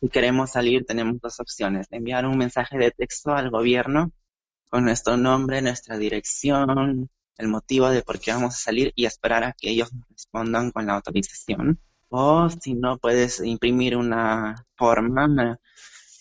[0.01, 1.87] Si queremos salir, tenemos dos opciones.
[1.91, 4.13] Enviar un mensaje de texto al gobierno
[4.71, 9.45] con nuestro nombre, nuestra dirección, el motivo de por qué vamos a salir y esperar
[9.45, 11.81] a que ellos nos respondan con la autorización.
[12.11, 15.59] O si no, puedes imprimir una forma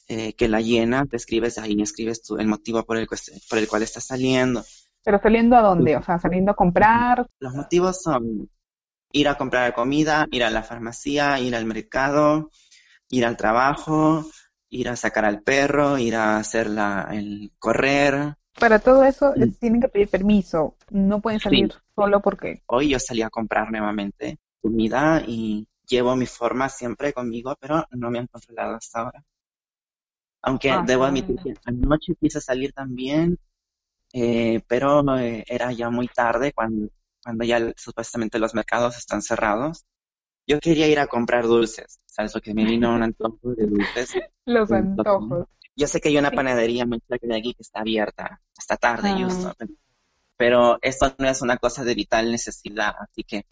[0.07, 3.67] eh, que la llena, te escribes ahí, escribes tú el motivo por el, por el
[3.67, 4.63] cual estás saliendo.
[5.03, 5.95] ¿Pero saliendo a dónde?
[5.95, 7.27] O sea, saliendo a comprar.
[7.39, 8.49] Los motivos son
[9.11, 12.51] ir a comprar comida, ir a la farmacia, ir al mercado,
[13.09, 14.25] ir al trabajo,
[14.69, 18.35] ir a sacar al perro, ir a hacer la, el correr.
[18.59, 22.63] Para todo eso tienen que pedir permiso, no pueden salir solo porque...
[22.65, 28.09] Hoy yo salí a comprar nuevamente comida y llevo mi forma siempre conmigo, pero no
[28.09, 29.23] me han controlado hasta ahora.
[30.41, 33.37] Aunque ah, debo admitir que anoche quise salir también,
[34.13, 36.89] eh, pero eh, era ya muy tarde cuando,
[37.23, 39.85] cuando ya supuestamente los mercados están cerrados.
[40.45, 42.33] Yo quería ir a comprar dulces, ¿sabes?
[42.33, 44.13] Lo que me vino un antojo de dulces.
[44.45, 45.47] los antojos.
[45.75, 49.09] Yo sé que hay una panadería muy cerca de aquí que está abierta hasta tarde,
[49.09, 49.53] ah.
[49.57, 49.73] pero
[50.81, 53.45] esto no es una cosa de vital necesidad, así que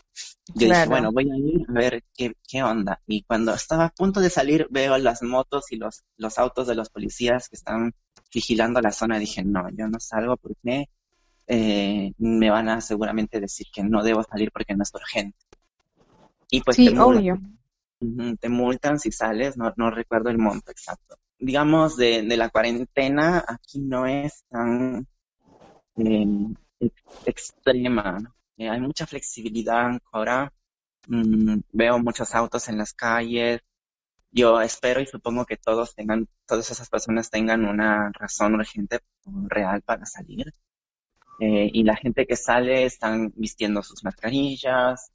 [0.54, 3.02] yo dije, bueno, voy a ir a ver qué, qué, onda.
[3.08, 6.76] Y cuando estaba a punto de salir, veo las motos y los, los autos de
[6.76, 7.94] los policías que están
[8.34, 9.18] vigilando la zona.
[9.18, 10.90] Dije, no, yo no salgo porque
[11.48, 15.38] eh, me van a seguramente decir que no debo salir porque no es urgente.
[16.52, 17.40] Y pues sí, te, obvio.
[18.40, 21.18] te multan si sales, no, no recuerdo el monto exacto.
[21.40, 25.08] Digamos, de, de la cuarentena aquí no es tan
[25.98, 26.26] eh,
[27.26, 28.18] extrema.
[28.58, 30.54] Eh, hay mucha flexibilidad ahora.
[31.08, 33.62] Mm, veo muchos autos en las calles.
[34.32, 39.00] Yo espero y supongo que todos tengan, todas esas personas tengan una razón urgente
[39.48, 40.54] real para salir.
[41.40, 45.12] Eh, y la gente que sale están vistiendo sus mascarillas,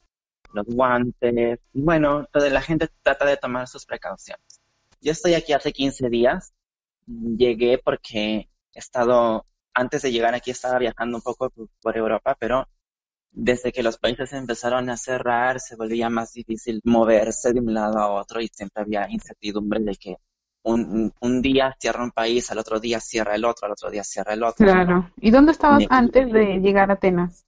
[0.52, 1.60] los guantes.
[1.72, 4.60] Bueno, toda la gente trata de tomar sus precauciones.
[5.00, 6.52] Yo estoy aquí hace 15 días.
[7.06, 12.66] Llegué porque he estado, antes de llegar aquí estaba viajando un poco por Europa, pero
[13.32, 17.98] desde que los países empezaron a cerrar, se volvía más difícil moverse de un lado
[17.98, 20.16] a otro y siempre había incertidumbre de que
[20.62, 24.04] un, un, día cierra un país, al otro día cierra el otro, al otro día
[24.04, 24.66] cierra el otro.
[24.66, 25.10] Claro.
[25.16, 27.46] ¿Y dónde estabas antes de llegar a Atenas?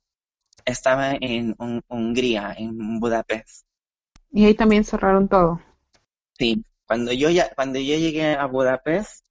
[0.64, 1.54] Estaba en
[1.88, 3.66] Hungría, en Budapest.
[4.30, 5.61] ¿Y ahí también cerraron todo?
[6.38, 6.64] Sí.
[6.87, 9.24] Cuando yo, ya, cuando yo llegué a Budapest,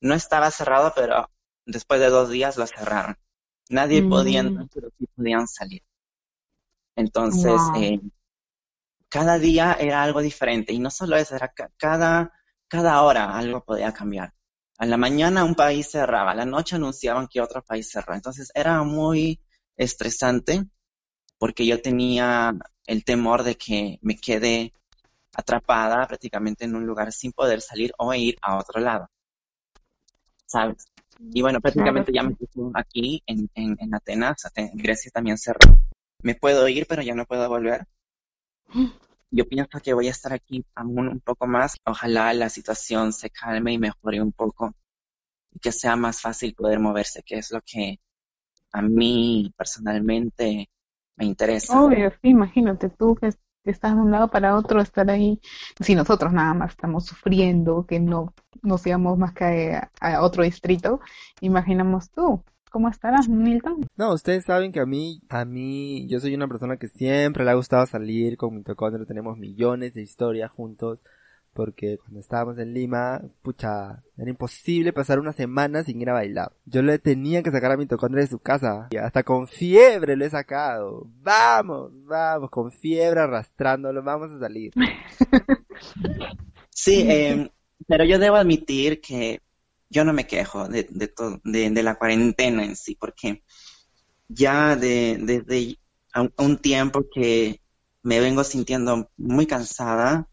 [0.00, 1.28] no estaba cerrado, pero
[1.68, 3.16] después de dos días lo cerraron.
[3.70, 4.46] Nadie podía mm.
[4.46, 5.82] entrar, pero sí podían salir.
[6.96, 8.00] Entonces, eh,
[9.08, 10.72] cada día era algo diferente.
[10.72, 12.32] Y no solo eso, era cada
[12.68, 14.34] cada hora algo podía cambiar.
[14.78, 18.16] A la mañana un país cerraba, a la noche anunciaban que otro país cerraba.
[18.16, 19.40] Entonces era muy
[19.76, 20.64] estresante
[21.38, 22.54] porque yo tenía
[22.86, 24.72] el temor de que me quede
[25.34, 29.08] atrapada prácticamente en un lugar sin poder salir o ir a otro lado.
[30.46, 30.86] ¿Sabes?
[31.18, 35.58] Y bueno, prácticamente ya me quedo aquí en, en, Atenas, en Grecia también cerró.
[36.22, 37.86] Me puedo ir, pero ya no puedo volver.
[39.30, 41.76] yo pienso que voy a estar aquí aún un poco más.
[41.84, 44.74] Ojalá la situación se calme y mejore un poco
[45.52, 47.98] y que sea más fácil poder moverse, que es lo que
[48.72, 50.68] a mí personalmente
[51.16, 51.80] me interesa.
[51.82, 53.30] Obvio, sí, imagínate tú que,
[53.70, 55.40] estás de un lado para otro, estar ahí,
[55.80, 61.00] si nosotros nada más estamos sufriendo, que no nos íbamos más que a otro distrito,
[61.40, 62.42] imaginamos tú.
[62.70, 63.86] ¿Cómo estarás, Milton?
[63.96, 67.50] No, ustedes saben que a mí, a mí, yo soy una persona que siempre le
[67.50, 71.00] ha gustado salir con mitocondrio, tenemos millones de historias juntos,
[71.58, 76.52] porque cuando estábamos en Lima, pucha, era imposible pasar una semana sin ir a bailar.
[76.66, 80.24] Yo le tenía que sacar a mitocondria de su casa, y hasta con fiebre lo
[80.24, 81.08] he sacado.
[81.20, 84.72] Vamos, vamos, con fiebre arrastrándolo, vamos a salir.
[86.70, 87.50] Sí, eh,
[87.88, 89.40] pero yo debo admitir que
[89.90, 93.42] yo no me quejo de, de, de, la cuarentena en sí, porque
[94.28, 95.78] ya desde de,
[96.36, 97.60] un tiempo que
[98.04, 100.28] me vengo sintiendo muy cansada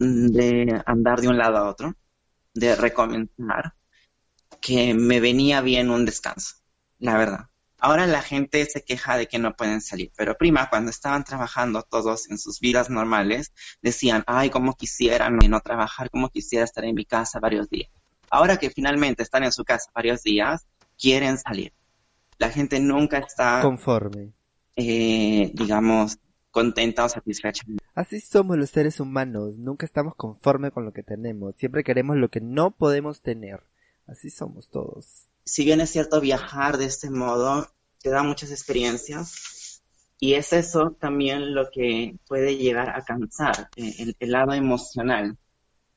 [0.00, 1.94] de andar de un lado a otro,
[2.54, 3.74] de recomenzar,
[4.60, 6.56] que me venía bien un descanso,
[6.98, 7.46] la verdad.
[7.78, 11.82] Ahora la gente se queja de que no pueden salir, pero prima, cuando estaban trabajando
[11.82, 16.94] todos en sus vidas normales, decían, ay, cómo quisiera no trabajar, cómo quisiera estar en
[16.94, 17.90] mi casa varios días.
[18.30, 20.66] Ahora que finalmente están en su casa varios días,
[20.98, 21.72] quieren salir.
[22.38, 24.32] La gente nunca está conforme.
[24.76, 26.18] Eh, digamos,
[26.50, 27.64] contenta o satisfecha.
[28.00, 32.30] Así somos los seres humanos, nunca estamos conformes con lo que tenemos, siempre queremos lo
[32.30, 33.60] que no podemos tener.
[34.06, 35.28] Así somos todos.
[35.44, 37.68] Si bien es cierto viajar de este modo
[38.00, 39.82] te da muchas experiencias
[40.18, 45.36] y es eso también lo que puede llegar a cansar, eh, el, lado emocional.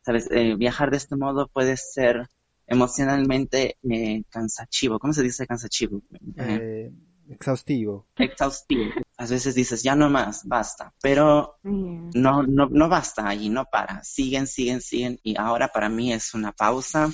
[0.01, 0.27] ¿Sabes?
[0.29, 2.27] Eh, viajar de este modo puede ser
[2.67, 4.99] emocionalmente eh, cansativo.
[4.99, 6.01] ¿Cómo se dice cansativo?
[6.35, 6.91] Eh,
[7.29, 8.07] exhaustivo.
[8.17, 8.91] Exhaustivo.
[9.17, 10.93] A veces dices, ya no más, basta.
[11.01, 14.03] Pero no, no, no basta allí, no para.
[14.03, 15.19] Siguen, siguen, siguen.
[15.23, 17.09] Y ahora para mí es una pausa,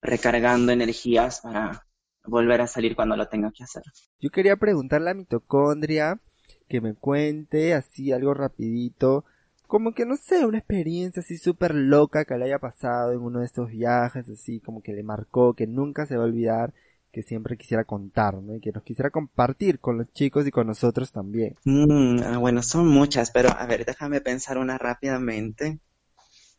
[0.00, 1.86] recargando energías para
[2.24, 3.82] volver a salir cuando lo tenga que hacer.
[4.20, 6.20] Yo quería preguntarle a mitocondria
[6.68, 9.24] que me cuente así algo rapidito
[9.68, 13.40] como que no sé, una experiencia así súper loca que le haya pasado en uno
[13.40, 16.72] de estos viajes, así como que le marcó, que nunca se va a olvidar,
[17.18, 18.54] que siempre quisiera contar, ¿no?
[18.54, 21.56] Y que nos quisiera compartir con los chicos y con nosotros también.
[21.64, 25.80] Mm, ah, bueno, son muchas, pero a ver, déjame pensar una rápidamente.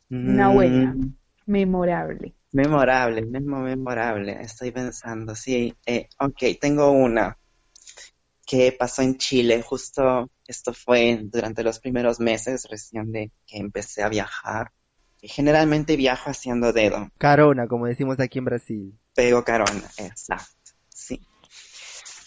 [0.09, 1.15] Una buena, mm.
[1.45, 2.33] memorable.
[2.51, 5.73] Memorable, mismo memorable, estoy pensando, sí.
[5.85, 7.37] Eh, ok, tengo una
[8.45, 14.03] que pasó en Chile, justo esto fue durante los primeros meses recién de que empecé
[14.03, 14.73] a viajar.
[15.21, 17.07] Generalmente viajo haciendo dedo.
[17.17, 18.99] Carona, como decimos aquí en Brasil.
[19.19, 21.19] Pego carona, exacto, sí.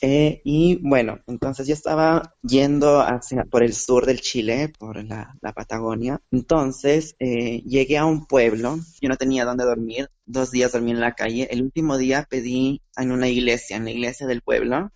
[0.02, 5.34] Eh, y bueno, entonces yo estaba yendo hacia, por el sur del Chile, por la,
[5.54, 6.20] Patagonia.
[6.30, 11.00] Entonces eh, llegué a un pueblo, yo no tenía dónde dormir, dos días dormí en
[11.00, 11.48] la calle.
[11.50, 14.92] El último día pedí en una iglesia, en la iglesia del pueblo,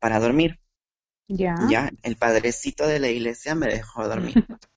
[0.00, 0.60] para dormir.
[1.28, 1.54] Ya.
[1.70, 4.34] Ya, el padrecito de la iglesia me dejó dormir.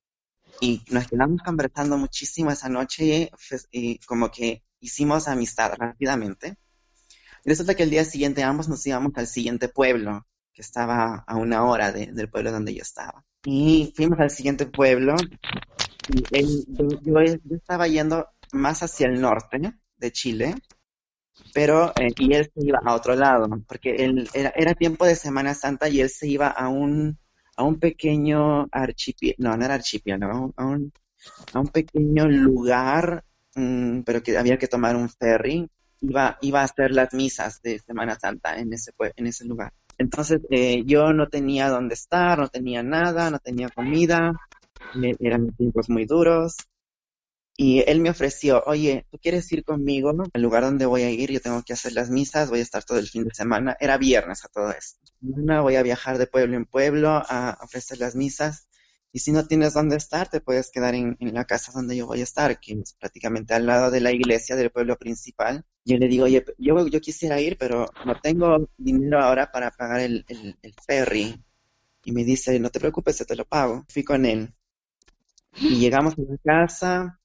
[0.62, 3.30] y nos quedamos conversando muchísimo esa noche
[3.70, 6.56] y, como que hicimos amistad rápidamente.
[7.44, 11.36] Y resulta que el día siguiente ambos nos íbamos al siguiente pueblo, que estaba a
[11.36, 13.24] una hora del pueblo donde yo estaba.
[13.44, 15.14] Y fuimos al siguiente pueblo
[16.08, 20.54] y él, yo, yo, estaba yendo más hacia el norte de Chile
[21.52, 25.54] pero eh, y él se iba a otro lado, porque él, era, tiempo de Semana
[25.54, 27.18] Santa y él se iba a un,
[27.56, 30.92] a un pequeño archipiélago, no, no era archipiélago, a un,
[31.52, 33.24] a un pequeño lugar,
[33.56, 35.68] mm, pero que había que tomar un ferry,
[36.00, 39.72] iba, iba a hacer las misas de Semana Santa en ese, en ese lugar.
[39.98, 44.32] Entonces eh, yo no tenía dónde estar, no tenía nada, no tenía comida,
[45.18, 46.56] eran tiempos muy duros,
[47.58, 51.32] y él me ofreció, oye, ¿tú quieres ir conmigo al lugar donde voy a ir?
[51.32, 53.76] Yo tengo que hacer las misas, voy a estar todo el fin de semana.
[53.80, 55.00] Era viernes a todo esto.
[55.20, 58.68] voy a viajar de pueblo en pueblo a ofrecer las misas.
[59.16, 62.20] Y si no tienes dónde estar, te puedes quedar en, la casa donde yo voy
[62.20, 65.64] a estar, que es prácticamente al lado de la iglesia del pueblo principal.
[65.86, 70.00] Yo le digo, oye, yo, yo quisiera ir, pero no tengo dinero ahora para pagar
[70.00, 71.42] el, el ferry.
[72.04, 73.86] Y me dice, no te preocupes, yo te lo pago.
[73.88, 74.52] Fui con él.
[75.58, 77.18] Y llegamos a la casa,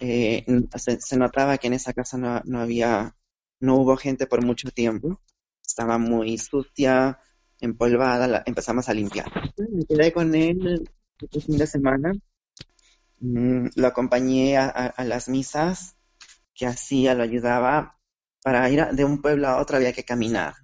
[0.00, 3.14] eh, se, notaba que en esa casa no, había,
[3.60, 5.20] no hubo gente por mucho tiempo.
[5.64, 7.20] Estaba muy sucia,
[7.60, 9.30] empolvada, empezamos a limpiar.
[9.56, 10.90] Me quedé con él
[11.20, 12.12] este fin de semana.
[13.20, 15.96] Mm, lo acompañé a, las misas
[16.54, 17.98] que hacía, lo ayudaba.
[18.42, 20.54] Para ir de un pueblo a otro había que caminar.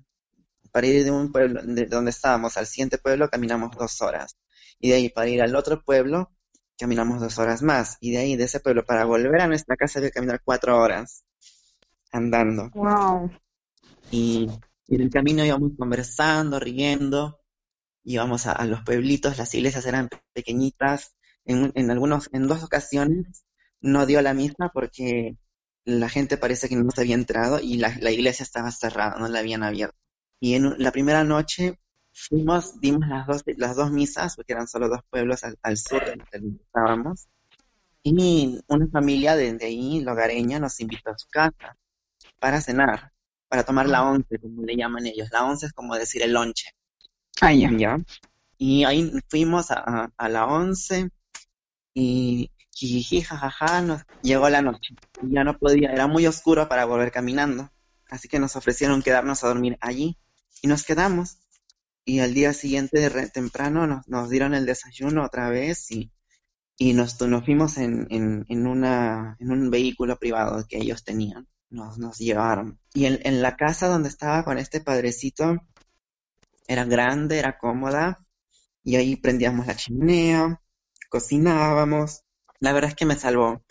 [0.73, 4.37] Para ir de un pueblo, de donde estábamos al siguiente pueblo, caminamos dos horas.
[4.81, 6.31] Y de ahí para ir al otro pueblo,
[6.79, 7.97] caminamos dos horas más.
[8.01, 10.79] Y de ahí, de ese pueblo, para volver a nuestra casa había que caminar cuatro
[10.79, 11.25] horas
[12.13, 12.71] andando.
[12.75, 13.31] Wow.
[14.11, 14.49] Y,
[14.89, 17.41] en el camino íbamos conversando, riendo,
[18.07, 21.15] íbamos a, los pueblitos, las iglesias eran pequeñitas.
[21.45, 23.45] En, en, algunos, en dos ocasiones
[23.81, 25.37] no dio la misma porque
[25.85, 29.29] la gente parece que no se había entrado y la, la iglesia estaba cerrada, no
[29.29, 29.97] la habían abierto.
[30.41, 31.79] Y en la primera noche
[32.13, 36.17] fuimos, dimos las dos, las dos misas, porque eran solo dos pueblos al, sur de
[36.33, 37.29] donde estábamos,
[38.03, 41.77] y una familia de, ahí, logareña, nos invitó a su casa
[42.39, 43.13] para cenar,
[43.49, 45.29] para tomar la once, como le llaman ellos.
[45.33, 46.71] La once es como decir el lonche.
[47.41, 47.99] Ah, ya.
[48.59, 51.11] Y ahí fuimos a, la once
[51.95, 54.95] y jiji, jajaja, llegó la noche.
[55.23, 57.71] Y ya no podía, era muy oscuro para volver caminando.
[58.09, 60.17] Así que nos ofrecieron quedarnos a dormir allí.
[60.63, 61.39] Y nos quedamos
[62.07, 66.13] y al día siguiente temprano nos, nos, dieron el desayuno otra vez y,
[66.79, 71.49] y nos, nos fuimos en, en, una, en un vehículo privado que ellos tenían.
[71.69, 72.79] Nos, nos llevaron.
[72.95, 75.59] Y en, en la casa donde estaba con este padrecito,
[76.69, 78.25] era grande, era cómoda,
[78.83, 80.61] y ahí prendíamos la chimenea,
[81.09, 82.23] cocinábamos.
[82.61, 83.65] La verdad es que me salvó.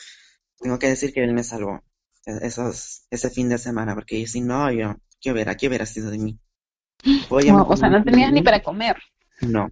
[0.59, 1.83] Tengo que decir que él me salvó
[2.25, 6.11] e-, esos, ese fin de semana, porque si no, yo, ¿qué hubiera, qué hubiera sido
[6.11, 6.39] de mí?
[7.29, 8.97] o sea, no tenías ni para comer.
[9.41, 9.69] No,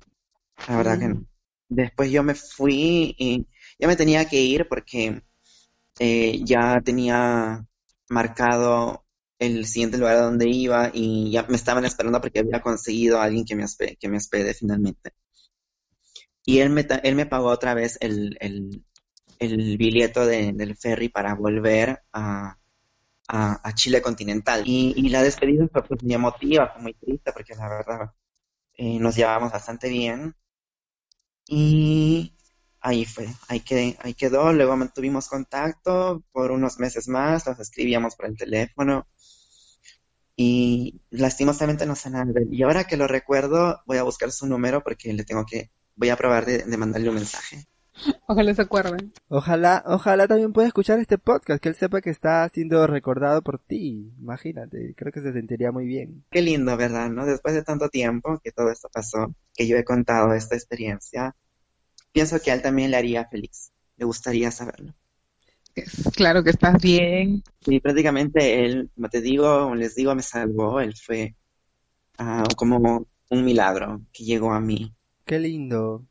[0.68, 1.16] la verdad que no.
[1.16, 1.28] Mm.
[1.70, 3.48] Después yo me fui y
[3.80, 5.24] ya me tenía que ir porque
[6.00, 7.66] eh, ya tenía
[8.10, 9.03] marcado
[9.46, 13.24] el siguiente lugar a donde iba y ya me estaban esperando porque había conseguido a
[13.24, 15.14] alguien que me, hospede, que me hospede finalmente.
[16.46, 18.84] Y él me, él me pagó otra vez el, el,
[19.40, 22.58] el billete del ferry para volver a,
[23.28, 24.64] a, Chile continental.
[24.66, 28.12] Y, y, la despedida fue pues, muy emotiva, fue muy triste porque la verdad
[28.76, 30.36] eh, nos llevábamos bastante bien.
[31.48, 32.36] Y
[32.80, 34.54] ahí fue, ahí, quedé, ahí quedó.
[34.54, 39.08] Luego mantuvimos contacto por unos meses más, nos escribíamos por el teléfono.
[40.36, 42.54] Y lastimosamente no sé nada de él.
[42.54, 46.10] Y ahora que lo recuerdo, voy a buscar su número porque le tengo que, voy
[46.10, 47.68] a probar de mandarle un mensaje.
[48.28, 49.14] Ojalá se acuerden.
[49.28, 53.60] Ojalá, ojalá también pueda escuchar este podcast, que él sepa que está siendo recordado por
[53.60, 54.14] ti.
[54.20, 56.24] Imagínate, creo que se sentiría muy bien.
[56.32, 57.10] Qué lindo, ¿verdad?
[57.10, 57.26] ¿No?
[57.26, 61.36] Después de tanto tiempo que todo esto pasó, que yo he contado esta experiencia,
[62.12, 63.72] pienso que a él también le haría feliz.
[63.98, 64.94] Le gustaría saberlo.
[66.16, 67.44] Claro que estás bien.
[67.62, 70.80] Sí, prácticamente él, como te digo, les digo, me salvó.
[70.80, 71.36] Él fue
[72.18, 74.94] ah, como un milagro que llegó a mí.
[75.26, 76.06] Qué lindo.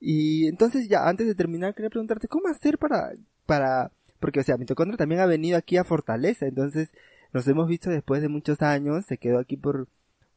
[0.00, 3.12] Y entonces ya, antes de terminar, quería preguntarte, ¿cómo hacer para,
[3.44, 6.90] para, porque o sea, mitocondria también ha venido aquí a Fortaleza, entonces
[7.34, 9.88] nos hemos visto después de muchos años, se quedó aquí por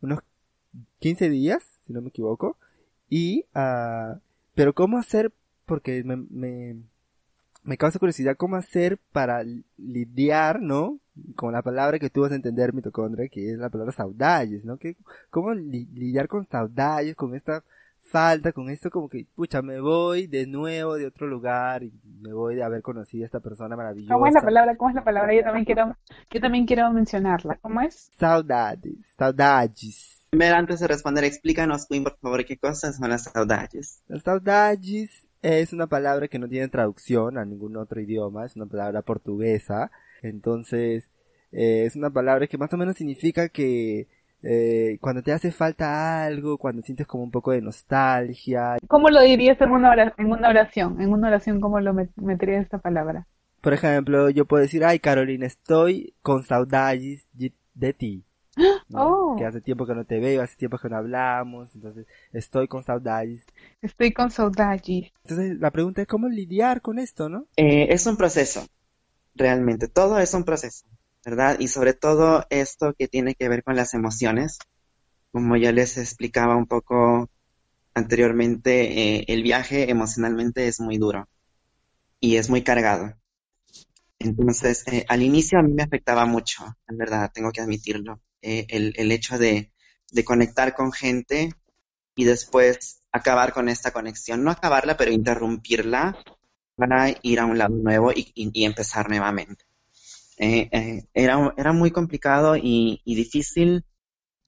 [0.01, 0.19] unos
[0.99, 2.57] 15 días, si no me equivoco,
[3.09, 4.19] y, uh,
[4.53, 5.31] pero ¿cómo hacer,
[5.65, 6.75] porque me, me,
[7.63, 9.43] me causa curiosidad, ¿cómo hacer para
[9.77, 10.99] lidiar, no?
[11.35, 14.77] Con la palabra que tú vas a entender mitocondria, que es la palabra saudades, ¿no?
[14.77, 14.97] Que,
[15.29, 17.63] ¿Cómo lidiar con saudades, con esta
[18.03, 21.91] falta con esto como que, pucha, me voy de nuevo de otro lugar y
[22.21, 24.13] me voy de haber conocido a esta persona maravillosa.
[24.13, 24.75] ¿Cómo es la palabra?
[24.75, 25.33] ¿Cómo es la palabra?
[25.33, 25.97] Yo también quiero,
[26.29, 27.57] yo también quiero mencionarla.
[27.61, 28.11] ¿Cómo es?
[28.17, 30.27] Saudades, saudades.
[30.29, 34.01] Primero, antes de responder, explícanos, Queen, por favor, qué cosas son las saudades.
[34.07, 38.65] Las saudades es una palabra que no tiene traducción a ningún otro idioma, es una
[38.65, 39.91] palabra portuguesa,
[40.21, 41.09] entonces
[41.51, 44.07] eh, es una palabra que más o menos significa que
[44.41, 48.77] eh, cuando te hace falta algo, cuando sientes como un poco de nostalgia.
[48.87, 50.15] ¿Cómo lo dirías en una oración?
[50.17, 53.27] En una oración, en una oración ¿cómo lo meterías esta palabra?
[53.61, 57.27] Por ejemplo, yo puedo decir, ay Carolina, estoy con saudades
[57.73, 58.23] de ti.
[58.93, 59.35] Oh.
[59.37, 62.83] Que hace tiempo que no te veo, hace tiempo que no hablamos, entonces estoy con
[62.83, 63.43] saudades.
[63.81, 65.11] Estoy con saudades.
[65.23, 67.47] Entonces la pregunta es cómo lidiar con esto, ¿no?
[67.57, 68.65] Eh, es un proceso,
[69.35, 70.85] realmente, todo es un proceso.
[71.25, 71.57] ¿verdad?
[71.59, 74.59] Y sobre todo esto que tiene que ver con las emociones.
[75.31, 77.29] Como ya les explicaba un poco
[77.93, 81.27] anteriormente, eh, el viaje emocionalmente es muy duro
[82.19, 83.13] y es muy cargado.
[84.19, 88.67] Entonces, eh, al inicio a mí me afectaba mucho, en verdad, tengo que admitirlo, eh,
[88.69, 89.71] el, hecho de,
[90.25, 91.49] conectar con gente
[92.15, 96.17] y después acabar con esta conexión, no acabarla, pero interrumpirla
[96.75, 99.65] para ir a un lado nuevo y, y empezar nuevamente.
[100.37, 103.85] Eh, eh, era, era muy complicado y, difícil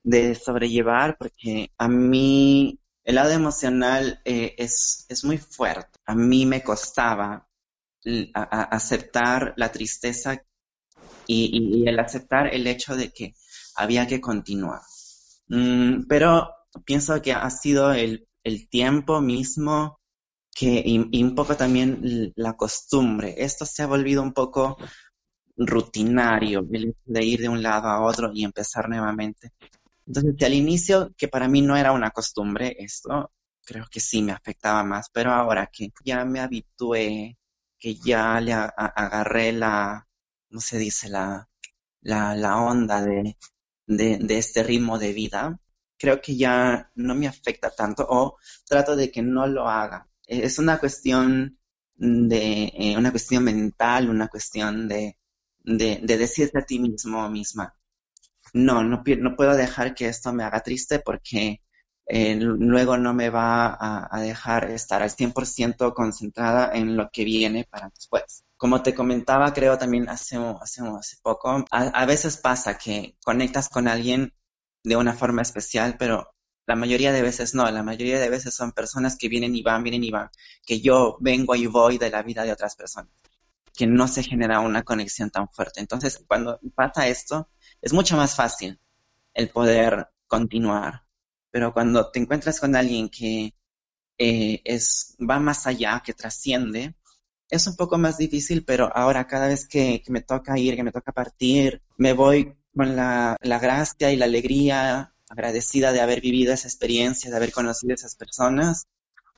[0.04, 6.00] de sobrellevar porque a mí el lado emocional es, es, muy fuerte.
[6.06, 7.48] A mí me costaba
[8.44, 10.44] aceptar la tristeza
[11.28, 13.34] y, el aceptar el hecho de que
[13.76, 14.82] había que continuar.
[15.48, 16.50] Mm, pero
[16.86, 20.00] pienso que ha sido el, el tiempo mismo
[20.56, 23.36] que, y, un poco también la costumbre.
[23.38, 24.78] Esto se ha volvido un poco
[25.58, 29.54] rutinario, de ir de un lado a otro y empezar nuevamente.
[30.08, 33.32] Entonces, al inicio, que para mí no era una costumbre esto,
[33.66, 37.38] creo que sí me afectaba más, pero ahora que ya me habitué,
[37.80, 40.08] que ya le agarré la,
[40.50, 41.10] ¿cómo se dice?
[41.10, 41.48] La,
[42.02, 43.38] la, la onda de,
[43.88, 45.60] de, este ritmo de vida,
[45.98, 50.08] creo que ya no me afecta tanto o trato de que no lo haga.
[50.28, 51.60] Es una cuestión
[51.96, 55.18] de, eh, una cuestión mental, una cuestión de,
[55.64, 57.76] de, decirte a ti mismo o misma,
[58.56, 59.04] no, no,
[59.36, 61.62] puedo dejar que esto me haga triste porque
[62.08, 63.78] eh, luego no me va
[64.10, 68.45] a, dejar estar al 100% concentrada en lo que viene para después.
[68.58, 73.88] Como te comentaba, creo también hace, hace, hace poco, a, veces pasa que conectas con
[73.88, 74.34] alguien
[74.84, 76.34] de una forma especial, pero
[76.66, 79.84] la mayoría de veces no, la mayoría de veces son personas que vienen y van,
[79.84, 80.30] vienen y van,
[80.66, 83.12] que yo vengo y voy de la vida de otras personas
[83.76, 85.80] que no se genera una conexión tan fuerte.
[85.82, 87.50] Entonces, cuando pasa esto,
[87.82, 88.80] es mucho más fácil
[89.34, 91.04] el poder continuar.
[91.52, 93.54] Pero cuando te encuentras con alguien que
[94.18, 96.96] eh, es, va más allá, que trasciende,
[97.50, 100.92] es un poco más difícil, pero ahora cada vez que, me toca ir, que me
[100.92, 106.68] toca partir, me voy con la, gracia y la alegría, agradecida de haber vivido esa
[106.68, 108.88] experiencia, de haber conocido a esas personas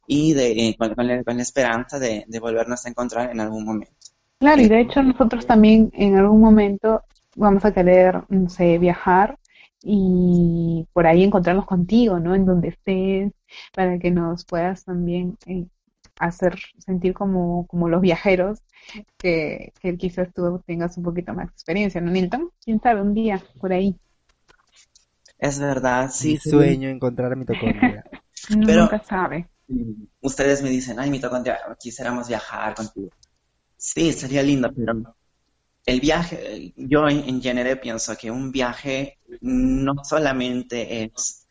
[0.05, 3.97] y de, con, la, esperanza de volvernos a encontrar en algún momento.
[4.39, 7.03] Claro, y de hecho nosotros también en algún momento
[7.35, 9.37] vamos a querer, no sé, viajar
[9.81, 12.35] y por ahí encontrarnos contigo, ¿no?
[12.35, 13.31] En donde estés,
[13.73, 15.65] para que nos puedas también eh,
[16.19, 18.59] hacer sentir como, como los viajeros
[19.17, 22.51] que, que quizás tú tengas un poquito más de experiencia, ¿no, Nilton?
[22.63, 23.01] ¿Quién sabe?
[23.01, 23.95] Un día por ahí.
[25.39, 26.33] Es verdad, sí.
[26.33, 28.03] Mi sueño encontrar a mitocondria.
[28.65, 29.47] Pero- Nunca sabe.
[30.21, 33.09] Ustedes me dicen, ay, mitocondria, quisiéramos viajar contigo.
[33.75, 35.15] Sí, sería lindo, pero
[35.85, 41.45] el viaje, yo en, en general pienso que un viaje no solamente es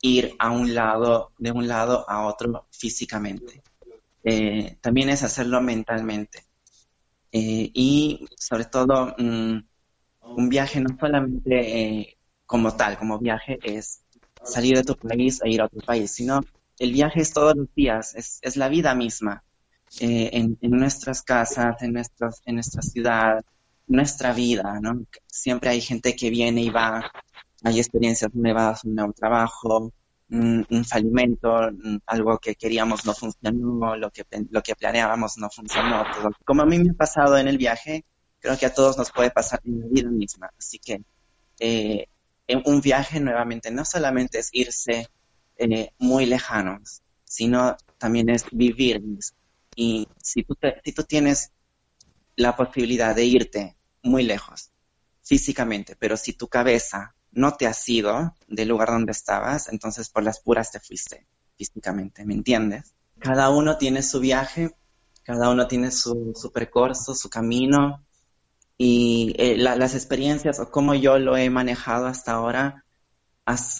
[0.00, 3.62] ir a un lado, de un lado a otro físicamente,
[4.24, 6.44] Eh, también es hacerlo mentalmente.
[7.32, 9.58] Eh, y sobre todo, mm,
[10.36, 14.02] un viaje no solamente eh, como tal, como viaje es
[14.44, 16.40] salir de tu país e ir a otro país, sino
[16.78, 19.44] el viaje es todos los días, es, es la vida misma,
[20.00, 23.44] eh, en, en nuestras casas, en, nuestros, en nuestra ciudad,
[23.86, 25.04] nuestra vida, ¿no?
[25.26, 27.10] Siempre hay gente que viene y va,
[27.64, 29.92] hay experiencias nuevas, un nuevo trabajo,
[30.30, 31.70] un, falimento,
[32.06, 36.04] algo que queríamos no funcionó, lo que, lo que planeábamos no funcionó.
[36.44, 38.04] Como a mí me ha pasado en el viaje,
[38.38, 40.50] creo que a todos nos puede pasar en la vida misma.
[40.58, 41.02] Así que
[41.58, 42.06] eh,
[42.46, 45.08] en un viaje nuevamente no solamente es irse
[45.56, 49.02] eh, muy lejanos, sino también es vivir.
[49.74, 51.50] Y si tú, te- si tú tienes
[52.36, 54.70] la posibilidad de irte muy lejos
[55.22, 60.22] físicamente, pero si tu cabeza no te has ido del lugar donde estabas, entonces por
[60.24, 61.26] las puras te fuiste
[61.56, 62.94] físicamente, ¿me entiendes?
[63.18, 64.74] Cada uno tiene su viaje,
[65.22, 68.04] cada uno tiene su, su percurso, su camino,
[68.78, 72.84] y eh, la- las experiencias o cómo yo lo he manejado hasta ahora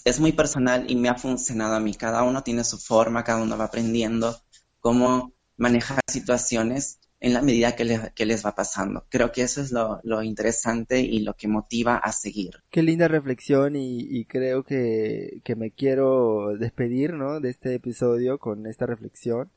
[0.05, 1.93] es muy personal y me ha funcionado a mí.
[1.95, 4.37] Cada uno tiene su forma, cada uno va aprendiendo
[4.79, 9.05] cómo manejar situaciones en la medida que, le- que les va pasando.
[9.09, 12.55] Creo que eso es lo, lo interesante y lo que motiva a seguir.
[12.71, 17.39] Qué linda reflexión y, y creo que, que me quiero despedir, ¿no?
[17.39, 19.49] De este episodio con esta reflexión.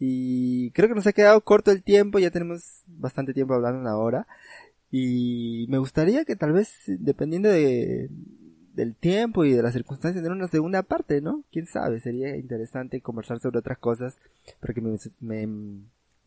[0.00, 3.96] Y creo que nos ha quedado corto el tiempo, ya tenemos bastante tiempo hablando una
[3.96, 4.26] hora.
[4.90, 8.08] Y me gustaría que tal vez, dependiendo de,
[8.74, 11.44] del tiempo y de las circunstancias, tener una segunda parte, ¿no?
[11.52, 14.16] Quién sabe, sería interesante conversar sobre otras cosas,
[14.60, 15.46] porque me, me,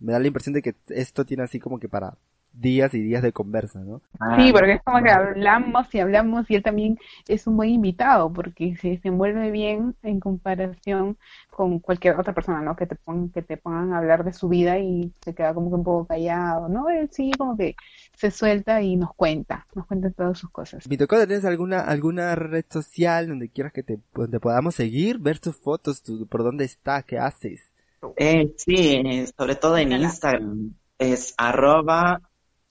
[0.01, 2.17] me da la impresión de que esto tiene así como que para
[2.53, 4.01] días y días de conversa, ¿no?
[4.37, 6.97] Sí, porque es como que hablamos y hablamos y él también
[7.27, 11.17] es un buen invitado porque se desenvuelve bien en comparación
[11.49, 12.75] con cualquier otra persona, ¿no?
[12.75, 15.69] Que te pongan, que te pongan a hablar de su vida y se queda como
[15.69, 16.89] que un poco callado, ¿no?
[16.89, 17.75] Él sí como que
[18.15, 20.87] se suelta y nos cuenta, nos cuenta todas sus cosas.
[20.87, 25.55] Mitocondria, ¿tienes alguna, alguna red social donde quieras que te, donde podamos seguir, ver tus
[25.55, 27.70] fotos, tu, por dónde está, qué haces?
[28.17, 29.91] Eh, sí, sobre todo en.
[29.91, 30.73] Instagram.
[30.97, 32.21] Es arroba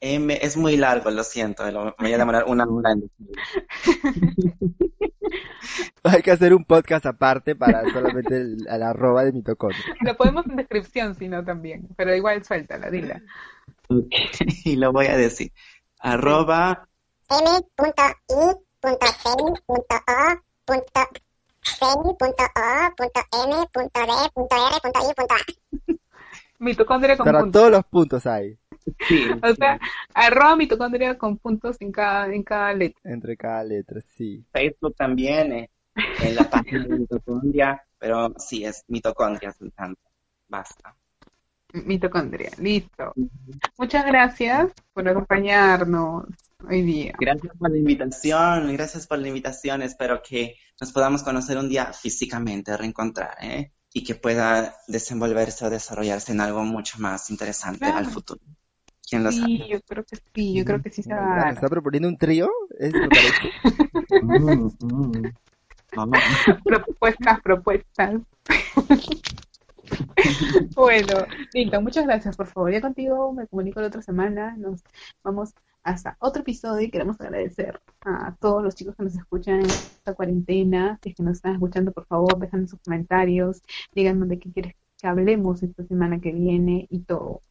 [0.01, 2.95] M, es muy largo, lo siento, lo- me voy a demorar una hora.
[6.05, 9.83] Hay que hacer un podcast aparte para solamente el, el arroba de mitocondria.
[10.01, 13.21] Lo podemos en descripción, si no también, pero igual suéltala, dila.
[13.89, 14.07] Ok,
[14.65, 15.53] Y lo voy a decir.
[15.99, 16.89] Arroba
[24.31, 25.95] m.i.o.feni.o.m.r.i.a.
[26.59, 27.61] Mitocondria con Para puntos.
[27.61, 28.59] todos los puntos hay,
[29.09, 29.81] sí, O sea,
[30.13, 33.01] arroba mitocondria con puntos en cada, en cada letra.
[33.05, 34.45] entre cada letra, sí.
[34.53, 35.71] Facebook también, eh,
[36.23, 39.95] en la página de mitocondria, pero sí, es mitocondria, Sultana.
[40.49, 40.95] Basta.
[41.73, 43.15] Mitocondria, listo.
[43.79, 46.25] Muchas gracias por acompañarnos
[46.69, 47.13] hoy día.
[47.19, 49.83] Gracias por la invitación, gracias por la invitación.
[49.83, 53.73] Espero que nos podamos conocer un día físicamente, reencontrar, ¿eh?
[53.93, 57.99] Y que pueda desenvolverse o desarrollarse en algo mucho más interesante Claro.
[57.99, 58.41] al futuro.
[59.09, 59.69] ¿Quién lo Sí, sabe?
[59.69, 61.55] yo creo que sí, yo creo que sí se va a ¿Me dar.
[61.55, 62.49] está proponiendo un trío?
[62.79, 64.23] ¿Es parece?
[64.23, 65.33] Mm, mm.
[66.65, 68.21] Propuestas, propuestas.
[70.77, 72.37] Bueno, listo, muchas gracias.
[72.37, 74.55] Por favor, ya contigo me comunico la otra semana.
[74.57, 74.83] Nos
[75.25, 75.53] vamos
[75.83, 80.15] hasta otro episodio y queremos agradecer a todos los chicos que nos escuchan en esta
[80.15, 80.99] cuarentena.
[81.03, 83.63] Que nos están escuchando, por favor, dejan sus comentarios,
[83.95, 87.43] díganos de qué quieres que hablemos esta semana que viene y todo.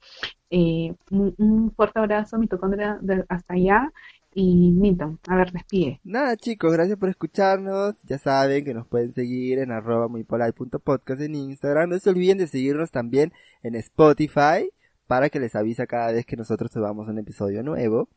[0.51, 3.91] Eh, un, fuerte abrazo, mitocondria, de- hasta allá.
[4.31, 5.99] Y Milton, a ver, despide.
[6.03, 7.95] Nada chicos, gracias por escucharnos.
[8.03, 11.89] Ya saben que nos pueden seguir en arroba muypolite.podcast en Instagram.
[11.89, 14.69] No se olviden de seguirnos también en Spotify
[15.09, 18.09] para que les avisa cada vez que nosotros subamos un episodio nuevo.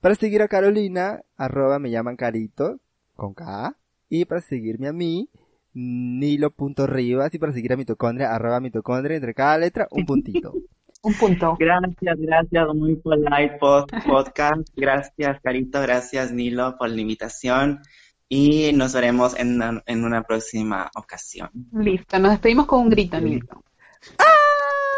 [0.00, 2.78] Para seguir a Carolina, arroba me llaman Carito,
[3.16, 3.74] con K.
[4.08, 5.28] Y para seguirme a mí,
[5.74, 7.34] nilo.rivas.
[7.34, 10.54] Y para seguir a mitocondria, arroba mitocondria, entre cada letra un puntito.
[11.02, 11.56] Un punto.
[11.58, 14.68] Gracias, gracias, muy polite pod- podcast.
[14.76, 17.80] Gracias, Carito, gracias, Nilo, por la invitación.
[18.28, 21.48] Y nos veremos en una, en una próxima ocasión.
[21.72, 23.62] Listo, nos despedimos con un grito, Nilton.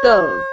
[0.01, 0.52] Todos.